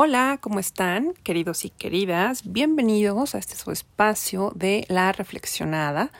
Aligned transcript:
Hola, 0.00 0.38
¿cómo 0.40 0.60
están, 0.60 1.12
queridos 1.24 1.64
y 1.64 1.70
queridas? 1.70 2.42
Bienvenidos 2.44 3.34
a 3.34 3.38
este 3.38 3.56
su 3.56 3.72
espacio 3.72 4.52
de 4.54 4.84
la 4.86 5.10
reflexionada. 5.10 6.12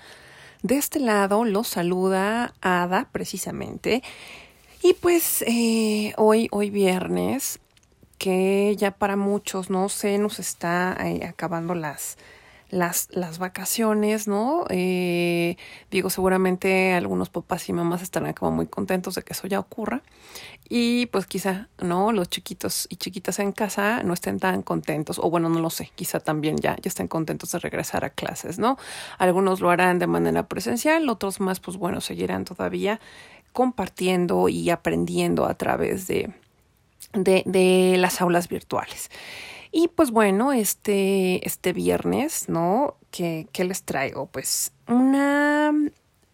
De 0.64 0.76
este 0.78 0.98
lado 0.98 1.44
los 1.44 1.68
saluda 1.68 2.54
Ada, 2.60 3.08
precisamente. 3.12 4.02
Y 4.82 4.94
pues 4.94 5.42
eh, 5.46 6.12
hoy, 6.16 6.48
hoy 6.50 6.70
viernes, 6.70 7.60
que 8.18 8.74
ya 8.76 8.90
para 8.90 9.14
muchos, 9.14 9.70
no 9.70 9.88
sé, 9.88 10.18
nos 10.18 10.40
está 10.40 10.96
eh, 10.98 11.24
acabando 11.24 11.76
las, 11.76 12.18
las, 12.70 13.08
las 13.12 13.38
vacaciones, 13.38 14.28
¿no? 14.28 14.64
Eh, 14.68 15.56
digo, 15.90 16.10
seguramente 16.10 16.92
algunos 16.92 17.30
papás 17.30 17.68
y 17.68 17.72
mamás 17.72 18.02
estarán 18.02 18.34
como 18.34 18.52
muy 18.52 18.66
contentos 18.66 19.14
de 19.14 19.22
que 19.22 19.32
eso 19.32 19.46
ya 19.46 19.58
ocurra. 19.58 20.02
Y 20.68 21.06
pues 21.06 21.26
quizá, 21.26 21.68
¿no? 21.78 22.12
Los 22.12 22.28
chiquitos 22.28 22.86
y 22.90 22.96
chiquitas 22.96 23.38
en 23.38 23.52
casa 23.52 24.02
no 24.02 24.12
estén 24.12 24.38
tan 24.38 24.62
contentos, 24.62 25.18
o 25.18 25.30
bueno, 25.30 25.48
no 25.48 25.60
lo 25.60 25.70
sé, 25.70 25.90
quizá 25.94 26.20
también 26.20 26.58
ya, 26.58 26.76
ya 26.76 26.88
estén 26.88 27.08
contentos 27.08 27.52
de 27.52 27.58
regresar 27.58 28.04
a 28.04 28.10
clases, 28.10 28.58
¿no? 28.58 28.76
Algunos 29.16 29.60
lo 29.60 29.70
harán 29.70 29.98
de 29.98 30.06
manera 30.06 30.46
presencial, 30.46 31.08
otros 31.08 31.40
más, 31.40 31.60
pues 31.60 31.78
bueno, 31.78 32.00
seguirán 32.02 32.44
todavía 32.44 33.00
compartiendo 33.52 34.48
y 34.50 34.68
aprendiendo 34.68 35.46
a 35.46 35.54
través 35.54 36.06
de, 36.06 36.32
de, 37.14 37.42
de 37.46 37.96
las 37.98 38.20
aulas 38.20 38.48
virtuales. 38.48 39.10
Y 39.70 39.88
pues 39.88 40.10
bueno, 40.10 40.52
este, 40.52 41.46
este 41.46 41.72
viernes, 41.72 42.48
¿no? 42.48 42.96
¿Qué, 43.10 43.48
¿Qué 43.52 43.64
les 43.64 43.82
traigo? 43.82 44.26
Pues 44.26 44.72
una 44.86 45.72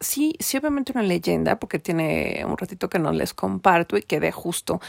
sí, 0.00 0.36
sí, 0.38 0.56
obviamente 0.58 0.92
una 0.92 1.02
leyenda, 1.02 1.58
porque 1.58 1.78
tiene 1.78 2.44
un 2.46 2.56
ratito 2.56 2.88
que 2.88 2.98
no 2.98 3.12
les 3.12 3.34
comparto 3.34 3.96
y 3.96 4.02
quedé 4.02 4.32
justo 4.32 4.80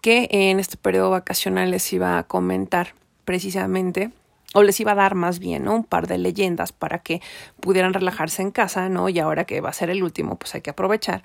que 0.00 0.28
en 0.30 0.60
este 0.60 0.76
periodo 0.76 1.10
vacacional 1.10 1.70
les 1.70 1.92
iba 1.92 2.18
a 2.18 2.22
comentar 2.24 2.94
precisamente 3.24 4.10
o 4.54 4.62
les 4.62 4.80
iba 4.80 4.92
a 4.92 4.96
dar 4.96 5.14
más 5.14 5.38
bien 5.38 5.64
¿no? 5.64 5.74
un 5.74 5.84
par 5.84 6.06
de 6.06 6.18
leyendas 6.18 6.72
para 6.72 6.98
que 6.98 7.20
pudieran 7.60 7.94
relajarse 7.94 8.42
en 8.42 8.50
casa, 8.50 8.88
¿no? 8.88 9.08
Y 9.08 9.18
ahora 9.18 9.44
que 9.44 9.60
va 9.60 9.70
a 9.70 9.72
ser 9.72 9.90
el 9.90 10.02
último, 10.02 10.38
pues 10.38 10.54
hay 10.54 10.60
que 10.60 10.70
aprovechar. 10.70 11.22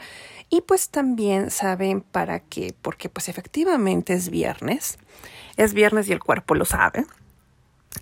Y 0.50 0.62
pues 0.62 0.90
también 0.90 1.50
saben 1.50 2.02
para 2.02 2.40
qué, 2.40 2.76
porque 2.82 3.10
pues 3.10 3.30
efectivamente 3.30 4.14
es 4.14 4.30
viernes, 4.30 5.00
es 5.58 5.74
viernes 5.74 6.08
y 6.08 6.14
el 6.14 6.20
cuerpo 6.20 6.54
lo 6.56 6.66
sabe. 6.66 7.06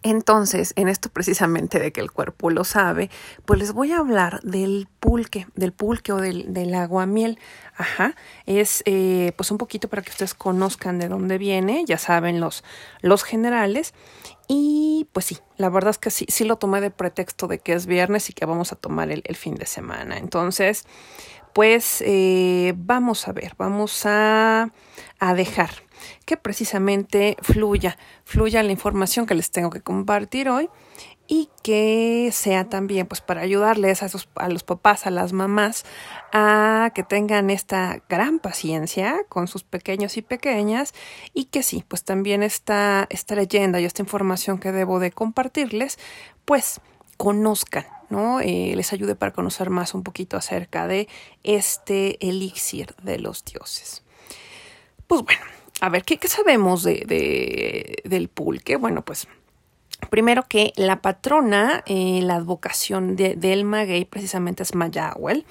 Entonces, 0.01 0.73
en 0.75 0.87
esto 0.87 1.09
precisamente 1.09 1.79
de 1.79 1.91
que 1.91 2.01
el 2.01 2.11
cuerpo 2.11 2.49
lo 2.49 2.63
sabe, 2.63 3.09
pues 3.45 3.59
les 3.59 3.73
voy 3.73 3.91
a 3.91 3.97
hablar 3.97 4.41
del 4.41 4.87
pulque, 4.99 5.47
del 5.55 5.71
pulque 5.71 6.11
o 6.11 6.17
del, 6.17 6.53
del 6.53 6.73
aguamiel. 6.73 7.37
Ajá, 7.75 8.15
es 8.45 8.83
eh, 8.85 9.33
pues 9.37 9.51
un 9.51 9.57
poquito 9.57 9.87
para 9.87 10.01
que 10.01 10.11
ustedes 10.11 10.33
conozcan 10.33 10.99
de 10.99 11.07
dónde 11.07 11.37
viene, 11.37 11.85
ya 11.85 11.97
saben 11.97 12.39
los, 12.39 12.63
los 13.01 13.23
generales. 13.23 13.93
Y 14.47 15.07
pues 15.13 15.25
sí, 15.25 15.37
la 15.57 15.69
verdad 15.69 15.91
es 15.91 15.97
que 15.97 16.11
sí, 16.11 16.25
sí 16.27 16.43
lo 16.43 16.57
tomé 16.57 16.81
de 16.81 16.91
pretexto 16.91 17.47
de 17.47 17.59
que 17.59 17.73
es 17.73 17.85
viernes 17.85 18.29
y 18.29 18.33
que 18.33 18.45
vamos 18.45 18.71
a 18.71 18.75
tomar 18.75 19.11
el, 19.11 19.21
el 19.25 19.35
fin 19.35 19.55
de 19.55 19.65
semana. 19.65 20.17
Entonces, 20.17 20.85
pues 21.53 22.03
eh, 22.05 22.73
vamos 22.75 23.27
a 23.27 23.31
ver, 23.31 23.53
vamos 23.57 24.05
a, 24.05 24.71
dejar 25.35 25.69
que 26.25 26.35
precisamente 26.35 27.37
fluya, 27.41 27.97
fluya 28.25 28.61
la 28.61 28.73
información 28.73 29.25
que 29.25 29.35
les 29.35 29.51
tengo 29.51 29.69
que 29.69 29.79
compartir 29.79 30.49
hoy 30.49 30.69
y 31.27 31.49
que 31.63 32.29
sea 32.33 32.67
también 32.67 33.07
pues 33.07 33.21
para 33.21 33.39
ayudarles 33.39 34.03
a, 34.03 34.09
a 34.35 34.49
los 34.49 34.63
papás, 34.63 35.07
a 35.07 35.11
las 35.11 35.31
mamás 35.31 35.85
a 36.33 36.91
que 36.93 37.03
tengan 37.03 37.49
esta 37.49 38.03
gran 38.09 38.39
paciencia 38.39 39.15
con 39.29 39.47
sus 39.47 39.63
pequeños 39.63 40.17
y 40.17 40.21
pequeñas 40.21 40.93
y 41.33 41.45
que 41.45 41.63
sí, 41.63 41.85
pues 41.87 42.03
también 42.03 42.43
esta, 42.43 43.07
esta 43.09 43.35
leyenda 43.35 43.79
y 43.79 43.85
esta 43.85 44.01
información 44.01 44.59
que 44.59 44.73
debo 44.73 44.99
de 44.99 45.11
compartirles 45.11 45.99
pues 46.43 46.81
conozcan, 47.15 47.85
¿no? 48.13 48.39
Eh, 48.41 48.73
les 48.75 48.93
ayude 48.93 49.15
para 49.15 49.33
conocer 49.33 49.71
más 49.71 49.95
un 49.95 50.03
poquito 50.03 50.37
acerca 50.37 50.87
de 50.87 51.07
este 51.43 52.25
elixir 52.25 52.95
de 53.01 53.17
los 53.17 53.43
dioses. 53.43 54.03
Pues 55.07 55.23
bueno, 55.23 55.41
a 55.81 55.89
ver, 55.89 56.03
¿qué, 56.03 56.19
sabemos 56.27 56.83
de, 56.83 57.97
del 58.05 58.29
pulque? 58.29 58.75
Bueno, 58.75 59.03
pues 59.03 59.27
Primero 60.09 60.43
que 60.43 60.73
la 60.75 61.01
patrona, 61.01 61.83
eh, 61.85 62.21
la 62.23 62.35
advocación 62.35 63.15
de, 63.15 63.35
del 63.35 63.63
maguey 63.63 64.05
precisamente 64.05 64.63
es 64.63 64.75
Mayahuel. 64.75 65.45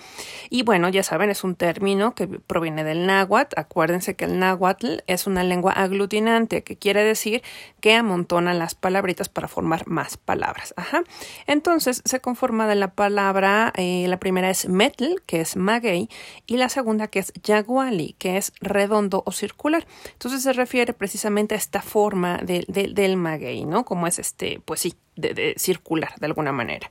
Y 0.50 0.62
bueno, 0.62 0.88
ya 0.88 1.02
saben, 1.02 1.30
es 1.30 1.44
un 1.44 1.54
término 1.54 2.14
que 2.14 2.26
proviene 2.26 2.84
del 2.84 3.06
náhuatl. 3.06 3.58
Acuérdense 3.58 4.14
que 4.16 4.24
el 4.24 4.38
náhuatl 4.38 4.98
es 5.06 5.26
una 5.26 5.44
lengua 5.44 5.72
aglutinante, 5.72 6.62
que 6.62 6.76
quiere 6.76 7.02
decir 7.04 7.42
que 7.80 7.94
amontona 7.94 8.54
las 8.54 8.74
palabritas 8.74 9.28
para 9.28 9.48
formar 9.48 9.86
más 9.88 10.16
palabras. 10.16 10.74
Ajá. 10.76 11.02
Entonces 11.46 12.02
se 12.04 12.20
conforma 12.20 12.66
de 12.66 12.76
la 12.76 12.92
palabra, 12.92 13.72
eh, 13.76 14.06
la 14.08 14.18
primera 14.18 14.50
es 14.50 14.68
metl, 14.68 15.16
que 15.26 15.40
es 15.40 15.56
maguey, 15.56 16.08
y 16.46 16.56
la 16.56 16.68
segunda 16.68 17.08
que 17.08 17.18
es 17.18 17.32
yaguali, 17.42 18.14
que 18.18 18.36
es 18.36 18.52
redondo 18.60 19.22
o 19.26 19.32
circular. 19.32 19.86
Entonces 20.12 20.42
se 20.42 20.52
refiere 20.52 20.92
precisamente 20.92 21.54
a 21.54 21.58
esta 21.58 21.82
forma 21.82 22.38
de, 22.38 22.64
de, 22.68 22.88
del 22.88 23.16
maguey, 23.16 23.64
¿no? 23.64 23.84
Como 23.84 24.06
es 24.06 24.18
este 24.18 24.41
este, 24.42 24.60
pues 24.64 24.80
sí, 24.80 24.94
de, 25.16 25.54
circular 25.56 26.14
de 26.18 26.26
alguna 26.26 26.52
manera. 26.52 26.90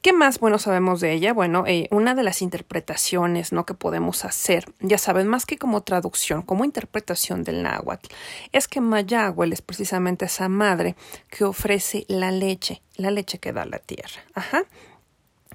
¿Qué 0.00 0.12
más 0.12 0.38
bueno 0.38 0.58
sabemos 0.58 1.00
de 1.00 1.12
ella? 1.12 1.32
Bueno, 1.32 1.64
eh, 1.66 1.88
una 1.90 2.14
de 2.14 2.22
las 2.22 2.42
interpretaciones 2.42 3.52
¿no? 3.52 3.64
que 3.64 3.72
podemos 3.72 4.24
hacer, 4.26 4.66
ya 4.80 4.98
saben, 4.98 5.26
más 5.28 5.46
que 5.46 5.56
como 5.56 5.82
traducción, 5.82 6.42
como 6.42 6.64
interpretación 6.64 7.42
del 7.42 7.62
náhuatl, 7.62 8.08
es 8.52 8.68
que 8.68 8.82
Mayahuel 8.82 9.54
es 9.54 9.62
precisamente 9.62 10.26
esa 10.26 10.48
madre 10.48 10.94
que 11.30 11.44
ofrece 11.44 12.04
la 12.08 12.30
leche, 12.30 12.82
la 12.96 13.10
leche 13.10 13.38
que 13.38 13.52
da 13.52 13.64
la 13.64 13.78
tierra. 13.78 14.22
Ajá. 14.34 14.64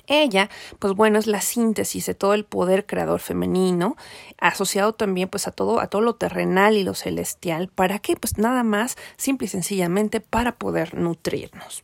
Ella, 0.10 0.50
pues 0.80 0.96
bueno, 0.96 1.20
es 1.20 1.28
la 1.28 1.40
síntesis 1.40 2.08
de 2.08 2.16
todo 2.16 2.34
el 2.34 2.44
poder 2.44 2.88
creador 2.88 3.20
femenino, 3.20 3.96
asociado 4.40 4.94
también 4.94 5.30
pues 5.30 5.48
a 5.48 5.52
todo, 5.52 5.80
a 5.80 5.88
todo 5.88 6.02
lo 6.02 6.16
terrenal 6.16 6.76
y 6.76 6.84
lo 6.84 6.96
celestial. 6.96 7.68
¿Para 7.68 8.00
qué? 8.00 8.16
Pues 8.16 8.40
nada 8.40 8.64
más, 8.64 8.98
simple 9.18 9.46
y 9.46 9.50
sencillamente 9.50 10.20
para 10.20 10.56
poder 10.56 10.96
nutrirnos. 10.96 11.84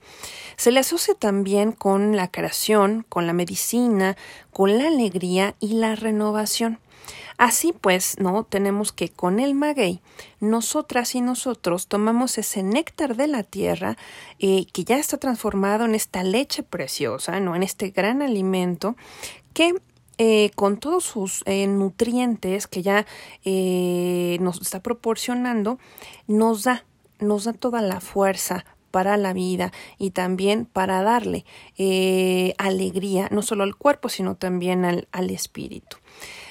Se 0.57 0.71
le 0.71 0.79
asocia 0.79 1.13
también 1.13 1.71
con 1.71 2.15
la 2.15 2.31
creación, 2.31 3.05
con 3.09 3.27
la 3.27 3.33
medicina, 3.33 4.17
con 4.51 4.77
la 4.77 4.87
alegría 4.87 5.53
y 5.59 5.73
la 5.75 5.95
renovación. 5.95 6.79
Así 7.37 7.73
pues, 7.73 8.17
¿no? 8.19 8.43
Tenemos 8.45 8.93
que 8.93 9.09
con 9.09 9.39
el 9.39 9.55
maguey, 9.55 9.99
nosotras 10.39 11.15
y 11.15 11.21
nosotros 11.21 11.87
tomamos 11.87 12.37
ese 12.37 12.63
néctar 12.63 13.17
de 13.17 13.27
la 13.27 13.43
tierra 13.43 13.97
eh, 14.39 14.65
que 14.71 14.85
ya 14.85 14.97
está 14.97 15.17
transformado 15.17 15.83
en 15.83 15.95
esta 15.95 16.23
leche 16.23 16.63
preciosa, 16.63 17.39
¿no? 17.41 17.55
En 17.55 17.63
este 17.63 17.89
gran 17.89 18.21
alimento 18.21 18.95
que 19.53 19.73
eh, 20.17 20.51
con 20.55 20.77
todos 20.77 21.03
sus 21.03 21.43
eh, 21.45 21.67
nutrientes 21.67 22.67
que 22.67 22.81
ya 22.81 23.05
nos 24.39 24.61
está 24.61 24.79
proporcionando, 24.79 25.77
nos 26.27 26.63
da, 26.63 26.85
nos 27.19 27.43
da 27.43 27.51
toda 27.51 27.81
la 27.81 27.99
fuerza 27.99 28.65
para 28.91 29.17
la 29.17 29.33
vida 29.33 29.73
y 29.97 30.11
también 30.11 30.65
para 30.65 31.03
darle 31.03 31.43
alegría, 32.57 33.27
no 33.29 33.41
solo 33.41 33.65
al 33.65 33.75
cuerpo, 33.75 34.07
sino 34.07 34.35
también 34.35 34.85
al, 34.85 35.09
al 35.11 35.31
espíritu. 35.31 35.97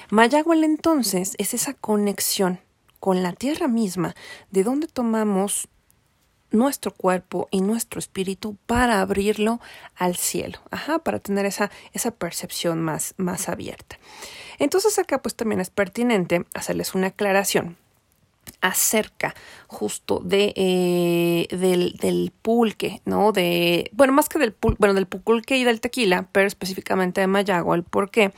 Mayagüel 0.09 0.63
entonces 0.63 1.35
es 1.37 1.53
esa 1.53 1.73
conexión 1.73 2.59
con 2.99 3.23
la 3.23 3.33
tierra 3.33 3.67
misma, 3.67 4.15
de 4.51 4.63
donde 4.63 4.87
tomamos 4.87 5.67
nuestro 6.51 6.91
cuerpo 6.91 7.47
y 7.51 7.61
nuestro 7.61 7.99
espíritu 7.99 8.57
para 8.65 9.01
abrirlo 9.01 9.59
al 9.95 10.15
cielo, 10.15 10.59
ajá, 10.71 10.99
para 10.99 11.19
tener 11.19 11.45
esa, 11.45 11.69
esa 11.93 12.11
percepción 12.11 12.81
más, 12.81 13.13
más 13.17 13.49
abierta. 13.49 13.99
Entonces 14.57 14.97
acá 14.97 15.21
pues 15.21 15.35
también 15.35 15.61
es 15.61 15.69
pertinente 15.69 16.45
hacerles 16.53 16.95
una 16.95 17.07
aclaración 17.07 17.77
acerca 18.61 19.35
justo 19.67 20.21
de 20.23 20.53
eh, 20.55 21.47
del, 21.55 21.93
del, 21.97 22.31
pulque, 22.41 23.01
¿no? 23.05 23.31
De, 23.31 23.89
bueno, 23.93 24.13
más 24.13 24.29
que 24.29 24.39
del 24.39 24.53
pulque, 24.53 24.77
bueno, 24.79 24.93
del 24.93 25.07
pulque 25.07 25.57
y 25.57 25.63
del 25.63 25.81
tequila, 25.81 26.29
pero 26.31 26.47
específicamente 26.47 27.21
de 27.21 27.27
Mayagüel, 27.27 27.83
¿por 27.83 28.11
qué? 28.11 28.33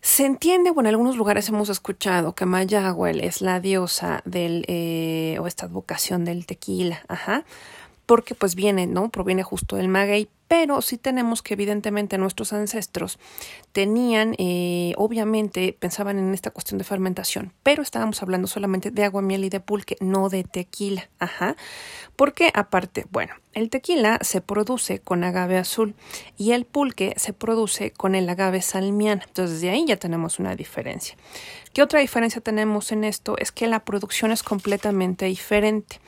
Se 0.00 0.24
entiende, 0.24 0.70
bueno, 0.70 0.88
en 0.88 0.94
algunos 0.94 1.16
lugares 1.16 1.48
hemos 1.48 1.68
escuchado 1.68 2.34
que 2.34 2.46
Mayagüel 2.46 3.20
es 3.20 3.40
la 3.40 3.60
diosa 3.60 4.22
del, 4.24 4.64
eh, 4.68 5.36
o 5.40 5.46
esta 5.46 5.66
advocación 5.66 6.24
del 6.24 6.46
tequila, 6.46 7.02
ajá, 7.08 7.44
porque 8.06 8.34
pues 8.34 8.54
viene, 8.54 8.86
¿no? 8.86 9.08
Proviene 9.08 9.42
justo 9.42 9.76
del 9.76 9.88
maguey, 9.88 10.28
pero 10.48 10.82
sí 10.82 10.98
tenemos 10.98 11.42
que 11.42 11.54
evidentemente 11.54 12.18
nuestros 12.18 12.52
ancestros 12.52 13.18
tenían, 13.72 14.34
eh, 14.38 14.94
obviamente 14.96 15.76
pensaban 15.78 16.18
en 16.18 16.32
esta 16.34 16.50
cuestión 16.50 16.78
de 16.78 16.84
fermentación, 16.84 17.52
pero 17.62 17.82
estábamos 17.82 18.22
hablando 18.22 18.46
solamente 18.46 18.90
de 18.90 19.04
agua, 19.04 19.22
miel 19.22 19.44
y 19.44 19.48
de 19.48 19.60
pulque, 19.60 19.96
no 20.00 20.28
de 20.28 20.44
tequila. 20.44 21.08
Ajá. 21.18 21.56
Porque 22.16 22.50
aparte, 22.54 23.06
bueno, 23.10 23.34
el 23.52 23.70
tequila 23.70 24.18
se 24.22 24.40
produce 24.40 25.00
con 25.00 25.24
agave 25.24 25.58
azul 25.58 25.94
y 26.36 26.52
el 26.52 26.64
pulque 26.64 27.14
se 27.16 27.32
produce 27.32 27.90
con 27.90 28.14
el 28.14 28.28
agave 28.28 28.62
salmiana. 28.62 29.24
Entonces 29.26 29.60
de 29.60 29.70
ahí 29.70 29.84
ya 29.86 29.96
tenemos 29.96 30.38
una 30.38 30.54
diferencia. 30.54 31.16
¿Qué 31.72 31.82
otra 31.82 32.00
diferencia 32.00 32.40
tenemos 32.40 32.90
en 32.90 33.04
esto? 33.04 33.36
Es 33.38 33.52
que 33.52 33.66
la 33.66 33.84
producción 33.84 34.32
es 34.32 34.42
completamente 34.42 35.26
diferente. 35.26 36.00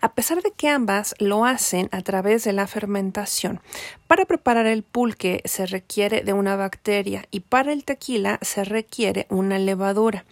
A 0.00 0.12
pesar 0.12 0.42
de 0.42 0.50
que 0.50 0.68
ambas 0.68 1.14
lo 1.20 1.44
hacen 1.44 1.88
a 1.92 2.02
través 2.02 2.42
de 2.42 2.52
la 2.52 2.66
fermentación, 2.66 3.60
para 4.06 4.24
preparar 4.24 4.66
el 4.66 4.82
pulque 4.82 5.42
se 5.44 5.66
requiere 5.66 6.22
de 6.22 6.32
una 6.32 6.56
bacteria 6.56 7.26
y 7.30 7.40
para 7.40 7.72
el 7.72 7.84
tequila 7.84 8.38
se 8.42 8.64
requiere 8.64 9.26
una 9.30 9.58
levadura. 9.58 10.24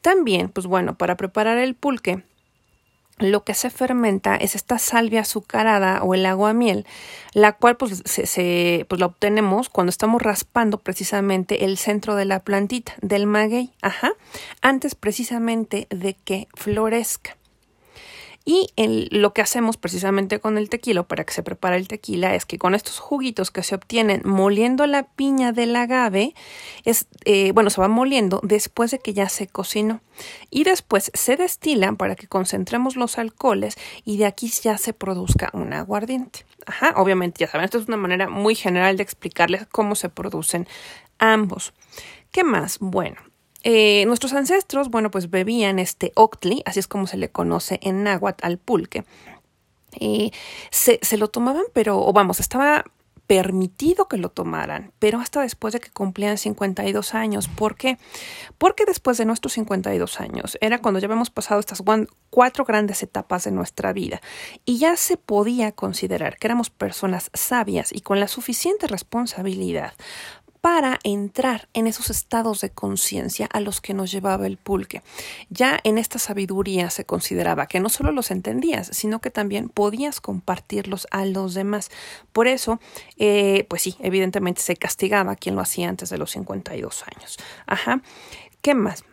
También, 0.00 0.48
pues 0.48 0.66
bueno, 0.66 0.96
para 0.96 1.16
preparar 1.16 1.58
el 1.58 1.74
pulque 1.74 2.22
lo 3.18 3.44
que 3.44 3.54
se 3.54 3.70
fermenta 3.70 4.36
es 4.36 4.54
esta 4.54 4.78
salvia 4.78 5.20
azucarada 5.20 6.02
o 6.02 6.14
el 6.14 6.26
agua 6.26 6.52
miel, 6.52 6.86
la 7.34 7.52
cual 7.52 7.76
pues, 7.76 8.02
se, 8.04 8.86
pues 8.88 9.00
la 9.00 9.06
obtenemos 9.06 9.68
cuando 9.68 9.90
estamos 9.90 10.20
raspando 10.20 10.78
precisamente 10.78 11.64
el 11.64 11.78
centro 11.78 12.16
de 12.16 12.24
la 12.24 12.40
plantita 12.40 12.94
del 13.00 13.26
maguey, 13.26 13.72
ajá, 13.80 14.12
antes 14.60 14.94
precisamente 14.94 15.86
de 15.90 16.14
que 16.14 16.48
florezca. 16.54 17.36
Y 18.44 18.72
lo 19.10 19.32
que 19.32 19.40
hacemos 19.40 19.76
precisamente 19.76 20.40
con 20.40 20.58
el 20.58 20.68
tequila 20.68 21.04
para 21.04 21.24
que 21.24 21.32
se 21.32 21.44
prepare 21.44 21.76
el 21.76 21.86
tequila 21.86 22.34
es 22.34 22.44
que 22.44 22.58
con 22.58 22.74
estos 22.74 22.98
juguitos 22.98 23.50
que 23.50 23.62
se 23.62 23.76
obtienen 23.76 24.22
moliendo 24.24 24.86
la 24.86 25.04
piña 25.04 25.52
del 25.52 25.76
agave, 25.76 26.34
es, 26.84 27.06
eh, 27.24 27.52
bueno, 27.52 27.70
se 27.70 27.80
va 27.80 27.88
moliendo 27.88 28.40
después 28.42 28.90
de 28.90 28.98
que 28.98 29.14
ya 29.14 29.28
se 29.28 29.46
cocinó. 29.46 30.00
Y 30.50 30.64
después 30.64 31.12
se 31.14 31.36
destilan 31.36 31.96
para 31.96 32.16
que 32.16 32.26
concentremos 32.26 32.96
los 32.96 33.18
alcoholes 33.18 33.76
y 34.04 34.16
de 34.16 34.26
aquí 34.26 34.48
ya 34.48 34.76
se 34.76 34.92
produzca 34.92 35.50
un 35.52 35.72
aguardiente. 35.72 36.44
Ajá, 36.66 36.94
obviamente 36.96 37.40
ya 37.40 37.48
saben, 37.50 37.64
esto 37.64 37.78
es 37.78 37.88
una 37.88 37.96
manera 37.96 38.28
muy 38.28 38.54
general 38.54 38.96
de 38.96 39.04
explicarles 39.04 39.66
cómo 39.70 39.94
se 39.94 40.08
producen 40.08 40.66
ambos. 41.18 41.72
¿Qué 42.32 42.44
más? 42.44 42.78
Bueno, 42.80 43.20
eh, 43.62 44.04
nuestros 44.06 44.32
ancestros, 44.32 44.88
bueno, 44.90 45.10
pues 45.10 45.30
bebían 45.30 45.78
este 45.78 46.12
octli, 46.14 46.62
así 46.66 46.80
es 46.80 46.88
como 46.88 47.06
se 47.06 47.16
le 47.16 47.30
conoce 47.30 47.78
en 47.82 48.02
náhuatl 48.02 48.44
al 48.44 48.58
pulque. 48.58 49.04
se, 50.70 50.98
se, 51.02 51.16
lo 51.18 51.28
tomaban, 51.28 51.64
pero, 51.72 51.98
o 51.98 52.12
vamos, 52.12 52.40
estaba 52.40 52.84
permitido 53.32 54.08
que 54.08 54.18
lo 54.18 54.28
tomaran, 54.28 54.92
pero 54.98 55.18
hasta 55.18 55.40
después 55.40 55.72
de 55.72 55.80
que 55.80 55.90
cumplían 55.90 56.36
52 56.36 57.14
años. 57.14 57.48
¿Por 57.48 57.76
qué? 57.76 57.96
Porque 58.58 58.84
después 58.84 59.16
de 59.16 59.24
nuestros 59.24 59.54
52 59.54 60.20
años 60.20 60.58
era 60.60 60.80
cuando 60.80 61.00
ya 61.00 61.06
habíamos 61.06 61.30
pasado 61.30 61.58
estas 61.58 61.82
cuatro 62.28 62.64
grandes 62.66 63.02
etapas 63.02 63.44
de 63.44 63.50
nuestra 63.50 63.94
vida 63.94 64.20
y 64.66 64.76
ya 64.76 64.96
se 64.98 65.16
podía 65.16 65.72
considerar 65.72 66.36
que 66.36 66.46
éramos 66.46 66.68
personas 66.68 67.30
sabias 67.32 67.90
y 67.92 68.02
con 68.02 68.20
la 68.20 68.28
suficiente 68.28 68.86
responsabilidad 68.86 69.94
para 70.62 71.00
entrar 71.02 71.68
en 71.74 71.88
esos 71.88 72.08
estados 72.08 72.60
de 72.60 72.70
conciencia 72.70 73.46
a 73.52 73.60
los 73.60 73.80
que 73.80 73.94
nos 73.94 74.12
llevaba 74.12 74.46
el 74.46 74.56
pulque. 74.56 75.02
Ya 75.50 75.78
en 75.82 75.98
esta 75.98 76.20
sabiduría 76.20 76.88
se 76.88 77.04
consideraba 77.04 77.66
que 77.66 77.80
no 77.80 77.88
solo 77.88 78.12
los 78.12 78.30
entendías, 78.30 78.86
sino 78.92 79.20
que 79.20 79.30
también 79.30 79.68
podías 79.68 80.20
compartirlos 80.20 81.08
a 81.10 81.26
los 81.26 81.54
demás. 81.54 81.90
Por 82.32 82.46
eso, 82.46 82.80
eh, 83.18 83.66
pues 83.68 83.82
sí, 83.82 83.96
evidentemente 83.98 84.62
se 84.62 84.76
castigaba 84.76 85.32
a 85.32 85.36
quien 85.36 85.56
lo 85.56 85.62
hacía 85.62 85.88
antes 85.88 86.10
de 86.10 86.18
los 86.18 86.30
52 86.30 87.04
años. 87.12 87.38
Ajá. 87.66 88.00
¿Qué 88.62 88.76
más? 88.76 89.04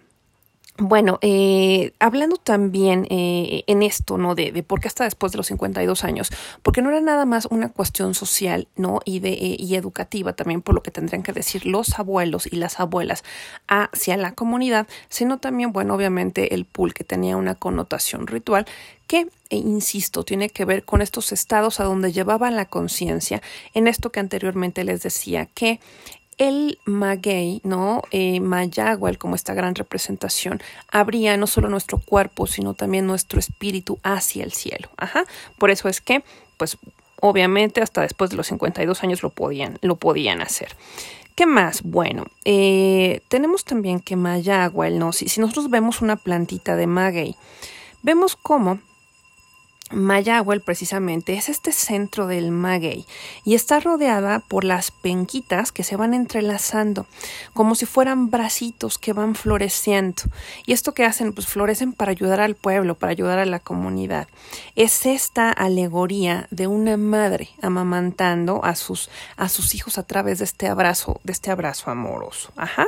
Bueno, 0.81 1.19
eh, 1.21 1.91
hablando 1.99 2.37
también 2.37 3.05
eh, 3.09 3.65
en 3.67 3.83
esto, 3.83 4.17
¿no? 4.17 4.33
De, 4.33 4.63
por 4.63 4.79
qué 4.79 4.87
hasta 4.87 5.03
después 5.03 5.33
de 5.33 5.37
los 5.37 5.47
52 5.47 6.05
años, 6.05 6.31
porque 6.63 6.81
no 6.81 6.89
era 6.89 7.01
nada 7.01 7.25
más 7.25 7.47
una 7.51 7.67
cuestión 7.67 8.13
social, 8.13 8.69
¿no? 8.77 9.01
Y, 9.03 9.19
de, 9.19 9.31
eh, 9.33 9.57
y 9.59 9.75
educativa 9.75 10.31
también, 10.31 10.61
por 10.61 10.75
lo 10.75 10.81
que 10.81 10.89
tendrían 10.91 11.21
que 11.21 11.33
decir 11.33 11.65
los 11.65 11.99
abuelos 11.99 12.47
y 12.49 12.55
las 12.55 12.79
abuelas 12.79 13.25
hacia 13.67 14.15
la 14.15 14.33
comunidad, 14.35 14.87
sino 15.09 15.39
también, 15.39 15.73
bueno, 15.73 15.95
obviamente 15.95 16.55
el 16.55 16.63
pool 16.63 16.93
que 16.93 17.03
tenía 17.03 17.35
una 17.35 17.55
connotación 17.55 18.25
ritual 18.25 18.65
que, 19.05 19.27
e 19.49 19.57
insisto, 19.57 20.23
tiene 20.23 20.49
que 20.49 20.63
ver 20.63 20.85
con 20.85 21.01
estos 21.01 21.33
estados 21.33 21.81
a 21.81 21.83
donde 21.83 22.13
llevaba 22.13 22.51
la 22.51 22.65
conciencia, 22.65 23.41
en 23.73 23.87
esto 23.87 24.11
que 24.11 24.19
anteriormente 24.21 24.83
les 24.85 25.01
decía, 25.01 25.47
que 25.47 25.81
el 26.39 26.80
maguey, 26.86 27.62
¿no? 27.63 28.01
Eh, 28.12 28.41
como 29.19 29.36
esta 29.36 29.53
gran 29.53 29.75
representación, 29.75 30.62
abría 30.91 31.38
no 31.38 31.45
solo 31.45 31.69
nuestro 31.69 32.00
cuerpo, 32.00 32.47
sino 32.47 32.74
también 32.74 33.06
nuestro 33.06 33.39
espíritu 33.39 34.00
hacia 34.01 34.44
el 34.44 34.53
cielo. 34.53 34.89
Ajá. 34.97 35.25
Por 35.59 35.69
eso 35.69 35.89
es 35.89 36.01
que, 36.01 36.24
pues, 36.57 36.77
obviamente, 37.19 37.81
hasta 37.81 38.01
después 38.01 38.31
de 38.31 38.38
los 38.38 38.47
52 38.47 39.03
años 39.03 39.21
lo 39.21 39.30
podían, 39.30 39.77
lo 39.81 39.97
podían 39.97 40.41
hacer. 40.41 40.75
¿Qué 41.36 41.45
más? 41.45 41.83
Bueno, 41.83 42.25
eh, 42.45 43.21
tenemos 43.27 43.65
también 43.65 44.00
que 44.00 44.15
Mayagua, 44.15 44.89
¿no? 44.89 45.12
Si, 45.12 45.30
si 45.30 45.39
nosotros 45.41 45.69
vemos 45.69 46.01
una 46.01 46.15
plantita 46.15 46.75
de 46.75 46.88
maguey, 46.88 47.36
vemos 48.01 48.36
cómo 48.36 48.80
Mayagüel 49.91 50.62
precisamente 50.62 51.33
es 51.33 51.50
este 51.50 51.71
centro 51.71 52.27
del 52.27 52.51
maguey 52.51 53.06
y 53.44 53.56
está 53.56 53.80
rodeada 53.80 54.39
por 54.39 54.63
las 54.63 54.91
penquitas 54.91 55.71
que 55.71 55.83
se 55.83 55.95
van 55.95 56.13
entrelazando 56.13 57.07
como 57.53 57.75
si 57.75 57.86
fueran 57.86 58.30
bracitos 58.30 58.97
que 58.97 59.13
van 59.13 59.36
floreciendo 59.36 60.24
y 60.65 60.74
esto 60.74 60.94
que 60.94 61.06
hacen 61.06 61.33
pues 61.33 61.47
florecen 61.47 61.94
para 61.94 62.12
ayudar 62.12 62.39
al 62.39 62.56
pueblo, 62.56 62.95
para 62.95 63.12
ayudar 63.12 63.39
a 63.39 63.45
la 63.45 63.59
comunidad. 63.59 64.27
Es 64.75 65.06
esta 65.06 65.51
alegoría 65.51 66.47
de 66.51 66.68
una 66.68 66.97
madre 66.97 67.50
amamantando 67.62 68.63
a 68.63 68.75
sus 68.75 69.09
a 69.38 69.50
sus 69.50 69.75
hijos 69.75 69.97
a 69.97 70.03
través 70.03 70.39
de 70.39 70.45
este 70.45 70.68
abrazo, 70.68 71.19
de 71.24 71.33
este 71.33 71.51
abrazo 71.51 71.89
amoroso. 71.89 72.51
Ajá. 72.56 72.88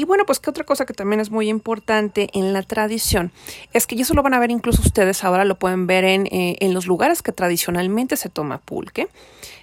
Y 0.00 0.04
bueno, 0.04 0.24
pues 0.24 0.40
que 0.40 0.48
otra 0.48 0.64
cosa 0.64 0.86
que 0.86 0.94
también 0.94 1.20
es 1.20 1.30
muy 1.30 1.50
importante 1.50 2.30
en 2.32 2.54
la 2.54 2.62
tradición 2.62 3.32
es 3.74 3.86
que, 3.86 3.96
y 3.96 4.00
eso 4.00 4.14
lo 4.14 4.22
van 4.22 4.32
a 4.32 4.38
ver 4.38 4.50
incluso 4.50 4.80
ustedes 4.80 5.24
ahora, 5.24 5.44
lo 5.44 5.58
pueden 5.58 5.86
ver 5.86 6.04
en, 6.04 6.26
eh, 6.28 6.56
en 6.60 6.72
los 6.72 6.86
lugares 6.86 7.20
que 7.20 7.32
tradicionalmente 7.32 8.16
se 8.16 8.30
toma 8.30 8.56
pulque, 8.56 9.08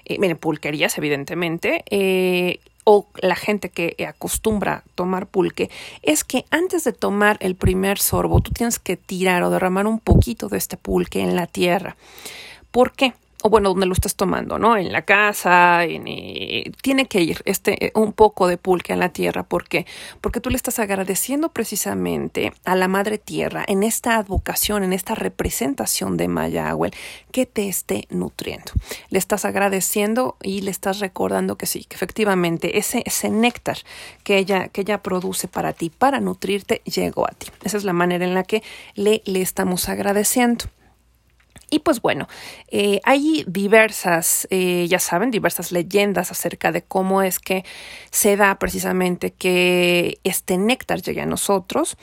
eh, 0.06 0.20
miren, 0.20 0.38
pulquerías 0.38 0.96
evidentemente, 1.00 1.84
eh, 1.90 2.60
o 2.84 3.08
la 3.20 3.36
gente 3.36 3.70
que 3.70 3.96
acostumbra 4.08 4.84
tomar 4.94 5.26
pulque, 5.26 5.72
es 6.04 6.24
que 6.24 6.46
antes 6.52 6.84
de 6.84 6.94
tomar 6.94 7.38
el 7.40 7.56
primer 7.56 7.98
sorbo, 7.98 8.40
tú 8.42 8.52
tienes 8.52 8.78
que 8.78 8.96
tirar 8.96 9.42
o 9.42 9.50
derramar 9.50 9.88
un 9.88 10.00
poquito 10.00 10.50
de 10.50 10.60
este 10.60 10.78
pulque 10.78 11.22
en 11.22 11.36
la 11.36 11.48
tierra. 11.48 11.98
¿Por 12.70 12.92
qué? 12.92 13.16
O 13.44 13.50
bueno, 13.50 13.70
donde 13.70 13.86
lo 13.86 13.94
estés 13.94 14.16
tomando, 14.16 14.58
¿no? 14.58 14.78
En 14.78 14.92
la 14.92 15.04
casa, 15.04 15.84
en, 15.84 16.08
eh, 16.08 16.72
tiene 16.82 17.06
que 17.06 17.22
ir 17.22 17.42
este 17.46 17.92
un 17.94 18.14
poco 18.14 18.48
de 18.48 18.58
pulque 18.58 18.94
a 18.94 18.96
la 18.96 19.10
tierra, 19.10 19.44
¿por 19.44 19.68
qué? 19.68 19.86
Porque 20.22 20.40
tú 20.40 20.50
le 20.50 20.56
estás 20.56 20.80
agradeciendo 20.80 21.50
precisamente 21.50 22.54
a 22.66 22.76
la 22.76 22.88
madre 22.88 23.20
tierra 23.20 23.64
en 23.68 23.84
esta 23.84 24.18
advocación, 24.18 24.84
en 24.84 24.92
esta 24.92 25.14
representación 25.14 26.18
de 26.18 26.28
Mayahuel 26.28 26.94
que 27.32 27.46
te 27.46 27.68
esté 27.68 28.08
nutriendo. 28.10 28.72
Le 29.10 29.20
estás 29.20 29.46
agradeciendo 29.46 30.38
y 30.42 30.62
le 30.62 30.72
estás 30.72 31.00
recordando 31.00 31.58
que 31.58 31.68
sí, 31.68 31.84
que 31.84 31.96
efectivamente 31.96 32.80
ese, 32.80 33.04
ese 33.06 33.30
néctar 33.30 33.78
que 34.24 34.38
ella, 34.38 34.70
que 34.70 34.82
ella 34.82 35.04
produce 35.04 35.48
para 35.48 35.74
ti, 35.74 35.92
para 35.92 36.20
nutrirte, 36.20 36.82
llegó 36.86 37.28
a 37.28 37.32
ti. 37.32 37.48
Esa 37.64 37.78
es 37.78 37.84
la 37.84 37.94
manera 37.94 38.26
en 38.26 38.34
la 38.34 38.44
que 38.44 38.64
le, 38.96 39.22
le 39.26 39.42
estamos 39.42 39.90
agradeciendo. 39.90 40.66
Y 41.70 41.80
pues 41.80 42.02
bueno, 42.02 42.28
eh, 42.70 43.02
hay 43.04 43.44
diversas, 43.46 44.48
eh, 44.52 44.88
ya 44.88 45.00
saben, 45.00 45.32
diversas 45.32 45.72
leyendas 45.72 46.32
acerca 46.32 46.72
de 46.72 46.82
cómo 46.84 47.22
es 47.22 47.40
que 47.40 47.66
se 48.10 48.38
da 48.38 48.58
precisamente 48.58 49.32
que 49.32 50.20
este 50.24 50.58
néctar 50.58 51.02
llegue 51.02 51.22
a 51.22 51.26
nosotros. 51.26 51.98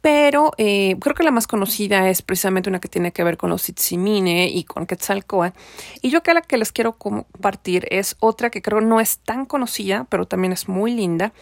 Pero 0.00 0.52
eh, 0.58 0.96
creo 1.00 1.14
que 1.14 1.24
la 1.24 1.30
más 1.30 1.46
conocida 1.46 2.08
es 2.08 2.22
precisamente 2.22 2.70
una 2.70 2.78
que 2.78 2.88
tiene 2.88 3.12
que 3.12 3.24
ver 3.24 3.36
con 3.36 3.50
los 3.50 3.68
Itzimine 3.68 4.48
y 4.48 4.64
con 4.64 4.86
Quetzalcoatl. 4.86 5.58
Y 6.02 6.10
yo 6.10 6.22
que 6.22 6.34
la 6.34 6.42
que 6.42 6.56
les 6.56 6.70
quiero 6.70 6.96
compartir 6.98 7.86
es 7.90 8.16
otra 8.20 8.50
que 8.50 8.62
creo 8.62 8.80
no 8.80 9.00
es 9.00 9.18
tan 9.18 9.44
conocida, 9.44 10.06
pero 10.08 10.26
también 10.26 10.52
es 10.52 10.68
muy 10.68 10.92
linda. 10.92 11.32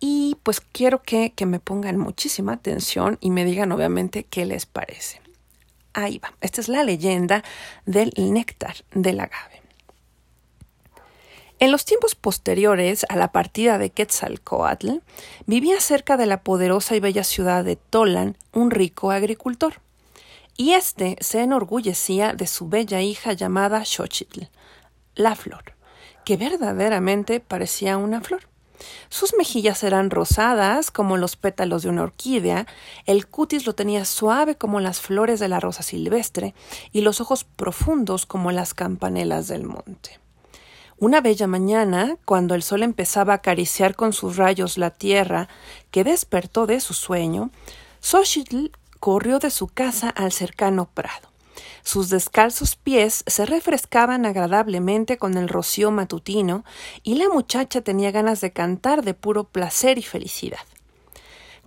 Y 0.00 0.36
pues 0.42 0.60
quiero 0.60 1.02
que, 1.02 1.32
que 1.34 1.46
me 1.46 1.60
pongan 1.60 1.98
muchísima 1.98 2.52
atención 2.52 3.16
y 3.20 3.30
me 3.30 3.44
digan 3.44 3.72
obviamente 3.72 4.24
qué 4.24 4.44
les 4.44 4.66
parece. 4.66 5.27
Esta 6.40 6.60
es 6.60 6.68
la 6.68 6.84
leyenda 6.84 7.42
del 7.84 8.12
néctar 8.16 8.76
del 8.92 9.20
agave. 9.20 9.62
En 11.60 11.72
los 11.72 11.84
tiempos 11.84 12.14
posteriores 12.14 13.04
a 13.08 13.16
la 13.16 13.32
partida 13.32 13.78
de 13.78 13.90
Quetzalcoatl, 13.90 14.98
vivía 15.46 15.80
cerca 15.80 16.16
de 16.16 16.26
la 16.26 16.44
poderosa 16.44 16.94
y 16.94 17.00
bella 17.00 17.24
ciudad 17.24 17.64
de 17.64 17.74
Tolan 17.74 18.36
un 18.52 18.70
rico 18.70 19.10
agricultor, 19.10 19.80
y 20.56 20.74
éste 20.74 21.16
se 21.20 21.42
enorgullecía 21.42 22.32
de 22.32 22.46
su 22.46 22.68
bella 22.68 23.00
hija 23.00 23.32
llamada 23.32 23.84
Xochitl, 23.84 24.44
la 25.16 25.34
flor, 25.34 25.74
que 26.24 26.36
verdaderamente 26.36 27.40
parecía 27.40 27.96
una 27.96 28.20
flor. 28.20 28.48
Sus 29.08 29.34
mejillas 29.36 29.82
eran 29.82 30.10
rosadas 30.10 30.90
como 30.90 31.16
los 31.16 31.36
pétalos 31.36 31.82
de 31.82 31.88
una 31.88 32.02
orquídea, 32.02 32.66
el 33.06 33.26
cutis 33.26 33.66
lo 33.66 33.74
tenía 33.74 34.04
suave 34.04 34.56
como 34.56 34.80
las 34.80 35.00
flores 35.00 35.40
de 35.40 35.48
la 35.48 35.60
rosa 35.60 35.82
silvestre 35.82 36.54
y 36.92 37.00
los 37.00 37.20
ojos 37.20 37.44
profundos 37.44 38.26
como 38.26 38.52
las 38.52 38.74
campanelas 38.74 39.48
del 39.48 39.64
monte. 39.64 40.20
Una 41.00 41.20
bella 41.20 41.46
mañana, 41.46 42.16
cuando 42.24 42.56
el 42.56 42.62
sol 42.64 42.82
empezaba 42.82 43.32
a 43.32 43.36
acariciar 43.36 43.94
con 43.94 44.12
sus 44.12 44.36
rayos 44.36 44.78
la 44.78 44.90
tierra, 44.90 45.48
que 45.92 46.02
despertó 46.02 46.66
de 46.66 46.80
su 46.80 46.92
sueño, 46.92 47.50
Xochitl 48.00 48.72
corrió 48.98 49.38
de 49.38 49.50
su 49.50 49.68
casa 49.68 50.08
al 50.08 50.32
cercano 50.32 50.88
prado. 50.92 51.27
Sus 51.82 52.10
descalzos 52.10 52.76
pies 52.76 53.24
se 53.26 53.46
refrescaban 53.46 54.26
agradablemente 54.26 55.18
con 55.18 55.36
el 55.36 55.48
rocío 55.48 55.90
matutino, 55.90 56.64
y 57.02 57.14
la 57.14 57.28
muchacha 57.28 57.80
tenía 57.80 58.10
ganas 58.10 58.40
de 58.40 58.52
cantar 58.52 59.02
de 59.02 59.14
puro 59.14 59.44
placer 59.44 59.98
y 59.98 60.02
felicidad. 60.02 60.60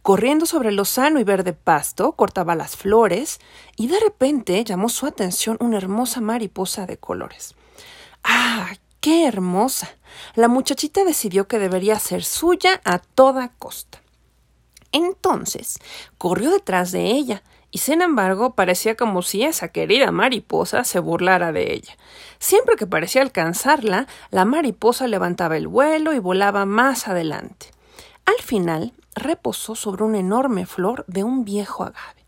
Corriendo 0.02 0.46
sobre 0.46 0.70
el 0.70 0.76
lozano 0.76 1.20
y 1.20 1.24
verde 1.24 1.54
pasto, 1.54 2.14
cortaba 2.14 2.56
las 2.56 2.76
flores, 2.76 3.40
y 3.76 3.88
de 3.88 4.00
repente 4.00 4.64
llamó 4.64 4.90
su 4.90 5.06
atención 5.06 5.58
una 5.60 5.78
hermosa 5.78 6.22
mariposa 6.22 6.86
de 6.86 6.98
colores. 6.98 7.56
¡Ah! 8.24 8.74
¡Qué 9.02 9.26
hermosa! 9.26 9.90
La 10.36 10.48
muchachita 10.48 11.04
decidió 11.04 11.48
que 11.48 11.58
debería 11.58 11.98
ser 11.98 12.24
suya 12.24 12.82
a 12.86 13.00
toda 13.00 13.50
costa. 13.58 14.00
Entonces 14.92 15.80
corrió 16.20 16.52
detrás 16.52 16.92
de 16.92 17.08
ella, 17.08 17.42
y 17.72 17.80
sin 17.80 18.02
embargo 18.02 18.54
parecía 18.54 18.96
como 18.96 19.22
si 19.22 19.44
esa 19.44 19.70
querida 19.70 20.12
mariposa 20.12 20.84
se 20.84 21.00
burlara 21.00 21.52
de 21.52 21.74
ella. 21.74 21.98
Siempre 22.38 22.76
que 22.76 22.86
parecía 22.86 23.22
alcanzarla, 23.22 24.08
la 24.30 24.46
mariposa 24.46 25.08
levantaba 25.08 25.58
el 25.58 25.68
vuelo 25.68 26.14
y 26.14 26.20
volaba 26.20 26.66
más 26.66 27.08
adelante. 27.08 27.68
Al 28.26 28.44
final 28.44 28.94
reposó 29.16 29.76
sobre 29.76 30.04
una 30.04 30.20
enorme 30.20 30.66
flor 30.66 31.06
de 31.08 31.24
un 31.24 31.46
viejo 31.46 31.84
agave. 31.84 32.22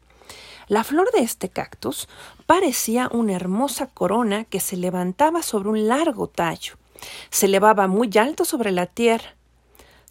La 0.67 0.83
flor 0.83 1.11
de 1.11 1.19
este 1.19 1.49
cactus 1.49 2.07
parecía 2.45 3.09
una 3.11 3.33
hermosa 3.33 3.87
corona 3.87 4.45
que 4.45 4.59
se 4.59 4.77
levantaba 4.77 5.43
sobre 5.43 5.69
un 5.69 5.87
largo 5.87 6.27
tallo. 6.27 6.75
Se 7.29 7.47
elevaba 7.47 7.87
muy 7.87 8.09
alto 8.17 8.45
sobre 8.45 8.71
la 8.71 8.85
tierra. 8.85 9.35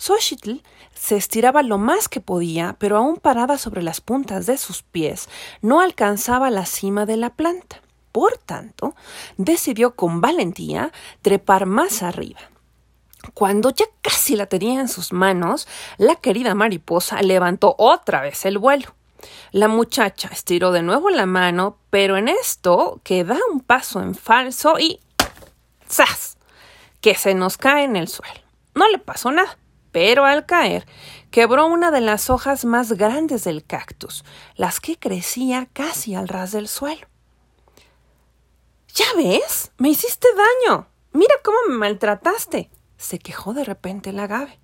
Xochitl 0.03 0.65
se 0.95 1.15
estiraba 1.17 1.63
lo 1.63 1.79
más 1.79 2.09
que 2.09 2.21
podía, 2.21 2.75
pero 2.81 2.97
aún 2.97 3.19
parada 3.19 3.57
sobre 3.57 3.85
las 3.85 4.01
puntas 4.01 4.47
de 4.47 4.59
sus 4.59 4.83
pies, 4.83 5.29
no 5.61 5.81
alcanzaba 5.81 6.51
la 6.51 6.67
cima 6.67 7.07
de 7.07 7.17
la 7.17 7.31
planta. 7.31 7.81
Por 8.11 8.37
tanto, 8.37 8.97
decidió 9.37 9.95
con 9.95 10.21
valentía 10.21 10.91
trepar 11.23 11.67
más 11.67 12.03
arriba. 12.03 12.41
Cuando 13.33 13.71
ya 13.71 13.85
casi 14.01 14.35
la 14.35 14.47
tenía 14.47 14.81
en 14.81 14.89
sus 14.89 15.13
manos, 15.13 15.69
la 15.99 16.17
querida 16.17 16.57
mariposa 16.57 17.23
levantó 17.23 17.77
otra 17.79 18.23
vez 18.23 18.45
el 18.45 18.59
vuelo. 18.59 18.97
La 19.53 19.69
muchacha 19.69 20.31
estiró 20.33 20.73
de 20.73 20.83
nuevo 20.83 21.11
la 21.11 21.27
mano, 21.27 21.79
pero 21.91 22.17
en 22.17 22.27
esto 22.27 23.01
que 23.05 23.23
da 23.23 23.39
un 23.53 23.61
paso 23.61 24.03
en 24.03 24.17
falso 24.17 24.81
y 24.81 24.99
¡zas! 25.89 26.39
que 27.01 27.15
se 27.15 27.35
nos 27.35 27.57
cae 27.57 27.85
en 27.85 27.95
el 27.95 28.09
suelo. 28.09 28.41
No 28.75 28.89
le 28.89 28.99
pasó 28.99 29.31
nada 29.31 29.59
pero 29.93 30.25
al 30.25 30.47
caer 30.47 30.87
quebró 31.31 31.67
una 31.67 31.91
de 31.91 32.01
las 32.01 32.31
hojas 32.31 32.65
más 32.65 32.93
grandes 32.93 33.45
del 33.45 33.65
cactus, 33.65 34.25
las 34.57 34.81
que 34.81 34.99
crecía 34.99 35.69
casi 35.73 36.15
al 36.15 36.29
ras 36.29 36.53
del 36.53 36.69
suelo. 36.69 37.07
¿Ya 38.95 39.07
ves? 39.17 39.73
Me 39.79 39.89
hiciste 39.89 40.29
daño. 40.35 40.87
Mira 41.13 41.35
cómo 41.45 41.59
me 41.69 41.77
maltrataste. 41.77 42.71
se 42.97 43.19
quejó 43.19 43.53
de 43.53 43.65
repente 43.65 44.11
el 44.11 44.21
agave. 44.21 44.59